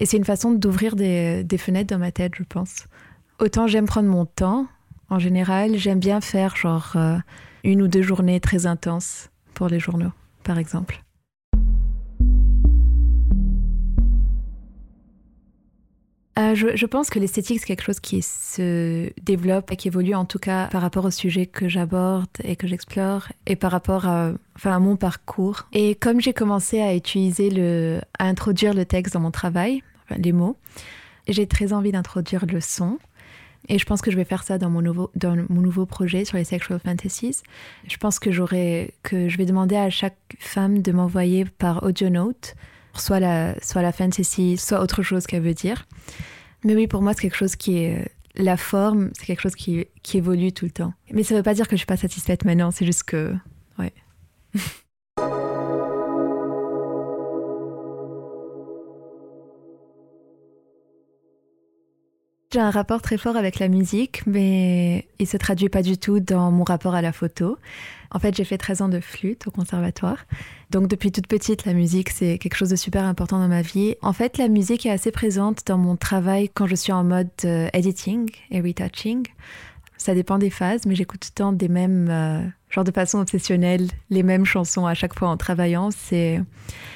Et 0.00 0.06
c'est 0.06 0.16
une 0.16 0.24
façon 0.24 0.52
d'ouvrir 0.52 0.96
des, 0.96 1.46
fenêtres 1.58 1.94
dans 1.94 1.98
ma 2.00 2.10
tête, 2.10 2.32
je 2.34 2.42
pense. 2.42 2.86
Autant 3.38 3.66
j'aime 3.66 3.86
prendre 3.86 4.08
mon 4.08 4.24
temps, 4.24 4.66
en 5.10 5.18
général, 5.18 5.76
j'aime 5.76 6.00
bien 6.00 6.20
faire 6.20 6.56
genre 6.56 6.92
euh, 6.96 7.18
une 7.64 7.82
ou 7.82 7.88
deux 7.88 8.02
journées 8.02 8.40
très 8.40 8.66
intenses 8.66 9.30
pour 9.54 9.68
les 9.68 9.78
journaux, 9.78 10.12
par 10.42 10.58
exemple. 10.58 11.02
Euh, 16.40 16.54
je, 16.54 16.86
pense 16.86 17.10
que 17.10 17.18
l'esthétique, 17.18 17.60
c'est 17.60 17.66
quelque 17.66 17.82
chose 17.82 18.00
qui 18.00 18.22
se 18.22 19.10
développe 19.22 19.70
et 19.72 19.76
qui 19.76 19.88
évolue 19.88 20.14
en 20.14 20.24
tout 20.24 20.38
cas 20.38 20.68
par 20.68 20.80
rapport 20.80 21.04
au 21.04 21.10
sujet 21.10 21.44
que 21.44 21.68
j'aborde 21.68 22.28
et 22.44 22.56
que 22.56 22.66
j'explore 22.66 23.28
et 23.46 23.56
par 23.56 23.70
rapport 23.70 24.06
à, 24.06 24.32
enfin, 24.56 24.78
mon 24.78 24.96
parcours. 24.96 25.66
Et 25.72 25.94
comme 25.94 26.20
j'ai 26.20 26.32
commencé 26.32 26.80
à 26.80 26.94
utiliser 26.94 27.50
le, 27.50 28.00
introduire 28.18 28.72
le 28.72 28.86
texte 28.86 29.14
dans 29.14 29.20
mon 29.20 29.30
travail, 29.30 29.82
les 30.16 30.32
mots, 30.32 30.56
j'ai 31.28 31.46
très 31.46 31.72
envie 31.72 31.92
d'introduire 31.92 32.46
le 32.46 32.60
son. 32.60 32.98
Et 33.68 33.78
je 33.78 33.84
pense 33.84 34.00
que 34.00 34.10
je 34.10 34.16
vais 34.16 34.24
faire 34.24 34.42
ça 34.42 34.56
dans 34.56 34.70
mon 34.70 34.80
nouveau, 34.80 35.10
dans 35.16 35.36
mon 35.50 35.60
nouveau 35.60 35.84
projet 35.84 36.24
sur 36.24 36.38
les 36.38 36.44
sexual 36.44 36.80
fantasies. 36.80 37.42
Je 37.86 37.96
pense 37.98 38.18
que 38.18 38.30
que 39.02 39.28
je 39.28 39.36
vais 39.36 39.44
demander 39.44 39.76
à 39.76 39.90
chaque 39.90 40.16
femme 40.38 40.80
de 40.80 40.92
m'envoyer 40.92 41.44
par 41.44 41.82
audio 41.82 42.08
note 42.08 42.54
soit 42.94 43.20
la, 43.20 43.54
soit 43.62 43.82
la 43.82 43.92
fantasy, 43.92 44.56
soit 44.56 44.80
autre 44.80 45.02
chose 45.02 45.26
qu'elle 45.26 45.42
veut 45.42 45.54
dire. 45.54 45.86
Mais 46.64 46.74
oui, 46.74 46.86
pour 46.86 47.02
moi, 47.02 47.12
c'est 47.14 47.22
quelque 47.22 47.36
chose 47.36 47.56
qui 47.56 47.78
est. 47.78 48.10
La 48.36 48.56
forme, 48.56 49.10
c'est 49.18 49.26
quelque 49.26 49.40
chose 49.40 49.56
qui, 49.56 49.86
qui 50.04 50.18
évolue 50.18 50.52
tout 50.52 50.64
le 50.64 50.70
temps. 50.70 50.94
Mais 51.10 51.24
ça 51.24 51.34
ne 51.34 51.40
veut 51.40 51.42
pas 51.42 51.54
dire 51.54 51.66
que 51.66 51.70
je 51.70 51.74
ne 51.74 51.78
suis 51.78 51.86
pas 51.86 51.96
satisfaite 51.96 52.44
maintenant, 52.44 52.70
c'est 52.70 52.86
juste 52.86 53.02
que. 53.02 53.34
Ouais. 53.78 53.92
J'ai 62.52 62.58
un 62.58 62.70
rapport 62.70 63.00
très 63.00 63.16
fort 63.16 63.36
avec 63.36 63.60
la 63.60 63.68
musique, 63.68 64.26
mais 64.26 65.06
il 65.20 65.28
se 65.28 65.36
traduit 65.36 65.68
pas 65.68 65.82
du 65.82 65.98
tout 65.98 66.18
dans 66.18 66.50
mon 66.50 66.64
rapport 66.64 66.96
à 66.96 67.00
la 67.00 67.12
photo. 67.12 67.58
En 68.10 68.18
fait, 68.18 68.34
j'ai 68.34 68.42
fait 68.42 68.58
13 68.58 68.82
ans 68.82 68.88
de 68.88 68.98
flûte 68.98 69.46
au 69.46 69.52
conservatoire. 69.52 70.26
Donc 70.70 70.88
depuis 70.88 71.12
toute 71.12 71.28
petite, 71.28 71.64
la 71.64 71.74
musique, 71.74 72.10
c'est 72.10 72.38
quelque 72.38 72.56
chose 72.56 72.70
de 72.70 72.74
super 72.74 73.04
important 73.04 73.38
dans 73.38 73.46
ma 73.46 73.62
vie. 73.62 73.94
En 74.02 74.12
fait, 74.12 74.36
la 74.36 74.48
musique 74.48 74.84
est 74.84 74.90
assez 74.90 75.12
présente 75.12 75.64
dans 75.66 75.78
mon 75.78 75.94
travail 75.94 76.48
quand 76.52 76.66
je 76.66 76.74
suis 76.74 76.92
en 76.92 77.04
mode 77.04 77.28
euh, 77.44 77.68
editing 77.72 78.28
et 78.50 78.60
retouching. 78.60 79.28
Ça 80.00 80.14
dépend 80.14 80.38
des 80.38 80.48
phases, 80.48 80.86
mais 80.86 80.94
j'écoute 80.94 81.20
tout 81.20 81.28
le 81.28 81.34
temps 81.34 81.52
des 81.52 81.68
mêmes, 81.68 82.08
euh, 82.08 82.40
genre 82.70 82.84
de 82.84 82.90
façon 82.90 83.18
obsessionnelle, 83.18 83.86
les 84.08 84.22
mêmes 84.22 84.46
chansons 84.46 84.86
à 84.86 84.94
chaque 84.94 85.14
fois 85.14 85.28
en 85.28 85.36
travaillant. 85.36 85.90
C'est, 85.90 86.40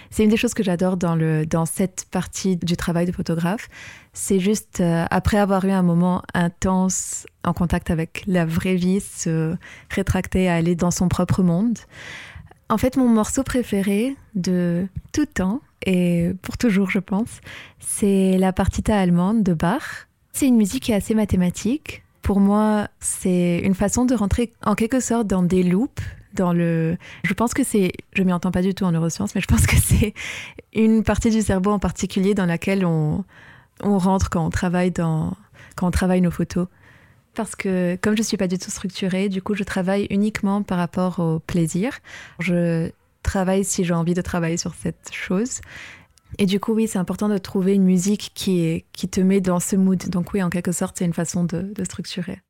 c'est 0.08 0.24
une 0.24 0.30
des 0.30 0.38
choses 0.38 0.54
que 0.54 0.62
j'adore 0.62 0.96
dans, 0.96 1.14
le, 1.14 1.44
dans 1.44 1.66
cette 1.66 2.06
partie 2.10 2.56
du 2.56 2.78
travail 2.78 3.04
de 3.04 3.12
photographe. 3.12 3.68
C'est 4.14 4.40
juste, 4.40 4.80
euh, 4.80 5.04
après 5.10 5.36
avoir 5.36 5.66
eu 5.66 5.70
un 5.70 5.82
moment 5.82 6.22
intense 6.32 7.26
en 7.44 7.52
contact 7.52 7.90
avec 7.90 8.24
la 8.26 8.46
vraie 8.46 8.76
vie, 8.76 9.00
se 9.00 9.54
rétracter 9.90 10.48
à 10.48 10.54
aller 10.54 10.74
dans 10.74 10.90
son 10.90 11.08
propre 11.08 11.42
monde. 11.42 11.78
En 12.70 12.78
fait, 12.78 12.96
mon 12.96 13.10
morceau 13.10 13.42
préféré 13.42 14.16
de 14.34 14.86
tout 15.12 15.26
temps, 15.26 15.60
et 15.84 16.30
pour 16.40 16.56
toujours, 16.56 16.90
je 16.90 17.00
pense, 17.00 17.42
c'est 17.80 18.38
la 18.38 18.54
partita 18.54 18.98
allemande 18.98 19.42
de 19.42 19.52
Bach. 19.52 20.08
C'est 20.32 20.46
une 20.46 20.56
musique 20.56 20.84
qui 20.84 20.92
est 20.92 20.96
assez 20.96 21.14
mathématique 21.14 22.00
pour 22.24 22.40
moi, 22.40 22.88
c'est 23.00 23.58
une 23.58 23.74
façon 23.74 24.06
de 24.06 24.14
rentrer 24.14 24.50
en 24.64 24.74
quelque 24.74 24.98
sorte 24.98 25.26
dans 25.28 25.42
des 25.42 25.62
loops. 25.62 26.02
Dans 26.32 26.52
le, 26.52 26.96
je 27.22 27.32
pense 27.32 27.54
que 27.54 27.62
c'est, 27.62 27.92
je 28.14 28.24
m'y 28.24 28.32
entends 28.32 28.50
pas 28.50 28.62
du 28.62 28.74
tout 28.74 28.82
en 28.84 28.90
neurosciences, 28.90 29.36
mais 29.36 29.40
je 29.40 29.46
pense 29.46 29.68
que 29.68 29.76
c'est 29.76 30.14
une 30.72 31.04
partie 31.04 31.30
du 31.30 31.42
cerveau 31.42 31.70
en 31.70 31.78
particulier 31.78 32.34
dans 32.34 32.46
laquelle 32.46 32.84
on, 32.84 33.24
on 33.84 33.98
rentre 33.98 34.30
quand 34.30 34.44
on 34.44 34.50
travaille 34.50 34.90
dans, 34.90 35.36
quand 35.76 35.86
on 35.86 35.90
travaille 35.92 36.22
nos 36.22 36.32
photos. 36.32 36.66
Parce 37.34 37.54
que 37.54 37.96
comme 38.00 38.16
je 38.16 38.22
suis 38.22 38.38
pas 38.38 38.48
du 38.48 38.58
tout 38.58 38.70
structurée, 38.70 39.28
du 39.28 39.42
coup, 39.42 39.54
je 39.54 39.62
travaille 39.62 40.06
uniquement 40.10 40.62
par 40.62 40.78
rapport 40.78 41.20
au 41.20 41.40
plaisir. 41.40 41.98
Je 42.40 42.90
travaille 43.22 43.64
si 43.64 43.84
j'ai 43.84 43.94
envie 43.94 44.14
de 44.14 44.22
travailler 44.22 44.56
sur 44.56 44.74
cette 44.74 45.10
chose. 45.12 45.60
Et 46.38 46.46
du 46.46 46.60
coup, 46.60 46.72
oui, 46.72 46.88
c'est 46.88 46.98
important 46.98 47.28
de 47.28 47.38
trouver 47.38 47.74
une 47.74 47.84
musique 47.84 48.32
qui, 48.34 48.84
qui 48.92 49.08
te 49.08 49.20
met 49.20 49.40
dans 49.40 49.60
ce 49.60 49.76
mood. 49.76 50.08
Donc 50.08 50.32
oui, 50.32 50.42
en 50.42 50.50
quelque 50.50 50.72
sorte, 50.72 50.96
c'est 50.98 51.04
une 51.04 51.12
façon 51.12 51.44
de, 51.44 51.62
de 51.62 51.84
structurer. 51.84 52.40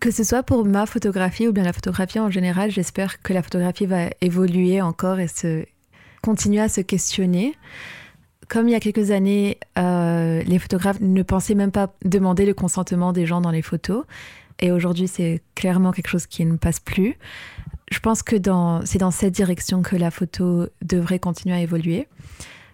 Que 0.00 0.10
ce 0.10 0.22
soit 0.22 0.42
pour 0.42 0.66
ma 0.66 0.84
photographie 0.84 1.48
ou 1.48 1.52
bien 1.52 1.64
la 1.64 1.72
photographie 1.72 2.20
en 2.20 2.30
général, 2.30 2.70
j'espère 2.70 3.22
que 3.22 3.32
la 3.32 3.42
photographie 3.42 3.86
va 3.86 4.10
évoluer 4.20 4.82
encore 4.82 5.18
et 5.18 5.28
se 5.28 5.64
continuer 6.20 6.60
à 6.60 6.68
se 6.68 6.82
questionner. 6.82 7.54
Comme 8.48 8.68
il 8.68 8.72
y 8.72 8.74
a 8.74 8.80
quelques 8.80 9.10
années, 9.12 9.58
euh, 9.78 10.42
les 10.42 10.58
photographes 10.58 11.00
ne 11.00 11.22
pensaient 11.22 11.54
même 11.54 11.70
pas 11.70 11.94
demander 12.04 12.44
le 12.44 12.52
consentement 12.52 13.14
des 13.14 13.24
gens 13.24 13.40
dans 13.40 13.50
les 13.50 13.62
photos. 13.62 14.04
Et 14.60 14.70
aujourd'hui, 14.70 15.08
c'est 15.08 15.42
clairement 15.54 15.92
quelque 15.92 16.08
chose 16.08 16.26
qui 16.26 16.44
ne 16.44 16.56
passe 16.56 16.80
plus. 16.80 17.18
Je 17.90 17.98
pense 17.98 18.22
que 18.22 18.36
c'est 18.84 18.98
dans 18.98 19.10
cette 19.10 19.34
direction 19.34 19.82
que 19.82 19.96
la 19.96 20.10
photo 20.10 20.66
devrait 20.82 21.18
continuer 21.18 21.54
à 21.54 21.60
évoluer. 21.60 22.08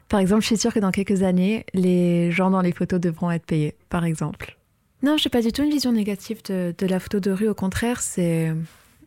Par 0.08 0.20
exemple, 0.20 0.42
je 0.42 0.46
suis 0.46 0.56
sûre 0.56 0.74
que 0.74 0.80
dans 0.80 0.90
quelques 0.90 1.22
années, 1.22 1.64
les 1.72 2.30
gens 2.32 2.50
dans 2.50 2.60
les 2.60 2.72
photos 2.72 3.00
devront 3.00 3.30
être 3.30 3.46
payés, 3.46 3.76
par 3.88 4.04
exemple. 4.04 4.56
Non, 5.02 5.16
je 5.16 5.26
n'ai 5.26 5.30
pas 5.30 5.40
du 5.40 5.52
tout 5.52 5.62
une 5.62 5.70
vision 5.70 5.92
négative 5.92 6.42
de, 6.44 6.86
la 6.86 7.00
photo 7.00 7.20
de 7.20 7.30
rue. 7.30 7.48
Au 7.48 7.54
contraire, 7.54 8.00
c'est 8.00 8.52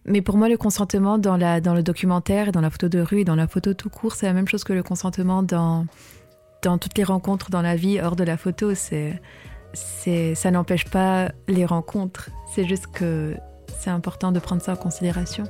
mais 0.05 0.21
pour 0.21 0.37
moi, 0.37 0.49
le 0.49 0.57
consentement 0.57 1.17
dans, 1.17 1.37
le 1.37 1.81
documentaire, 1.81 2.51
dans 2.51 2.59
la 2.59 2.69
photo 2.69 2.89
de 2.89 2.99
rue 2.99 3.21
et 3.21 3.23
dans 3.23 3.35
la 3.35 3.47
photo 3.47 3.73
tout 3.73 3.89
court, 3.89 4.15
c'est 4.15 4.25
la 4.25 4.33
même 4.33 4.47
chose 4.47 4.65
que 4.65 4.73
le 4.73 4.83
consentement 4.83 5.43
dans, 5.43 5.85
dans 6.61 6.77
toutes 6.77 6.97
les 6.97 7.05
rencontres 7.05 7.49
dans 7.49 7.61
la 7.61 7.77
vie 7.77 8.01
hors 8.01 8.17
de 8.17 8.25
la 8.25 8.35
photo. 8.35 8.75
C'est, 8.75 9.21
ça 9.73 10.51
n'empêche 10.51 10.85
pas 10.85 11.31
les 11.47 11.65
rencontres. 11.65 12.29
C'est 12.53 12.65
juste 12.65 12.87
que 12.87 13.35
c'est 13.79 13.89
important 13.89 14.31
de 14.31 14.39
prendre 14.39 14.61
ça 14.61 14.73
en 14.73 14.75
considération. 14.75 15.45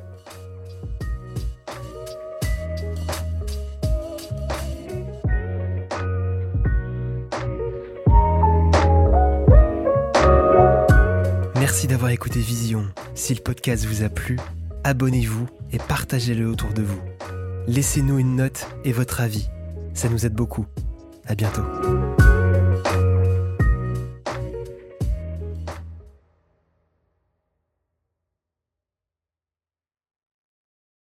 Merci 11.56 11.88
d'avoir 11.88 12.12
écouté 12.12 12.40
Vision. 12.40 12.86
Si 13.16 13.34
le 13.34 13.42
podcast 13.42 13.86
vous 13.86 14.04
a 14.04 14.10
plu, 14.10 14.38
abonnez-vous 14.84 15.48
et 15.72 15.78
partagez-le 15.78 16.48
autour 16.48 16.70
de 16.74 16.82
vous. 16.82 17.02
Laissez-nous 17.68 18.20
une 18.20 18.36
note 18.36 18.68
et 18.84 18.92
votre 18.92 19.22
avis. 19.22 19.50
Ça 19.94 20.10
nous 20.10 20.26
aide 20.26 20.34
beaucoup. 20.34 20.66
À 21.26 21.36
bientôt. 21.36 21.64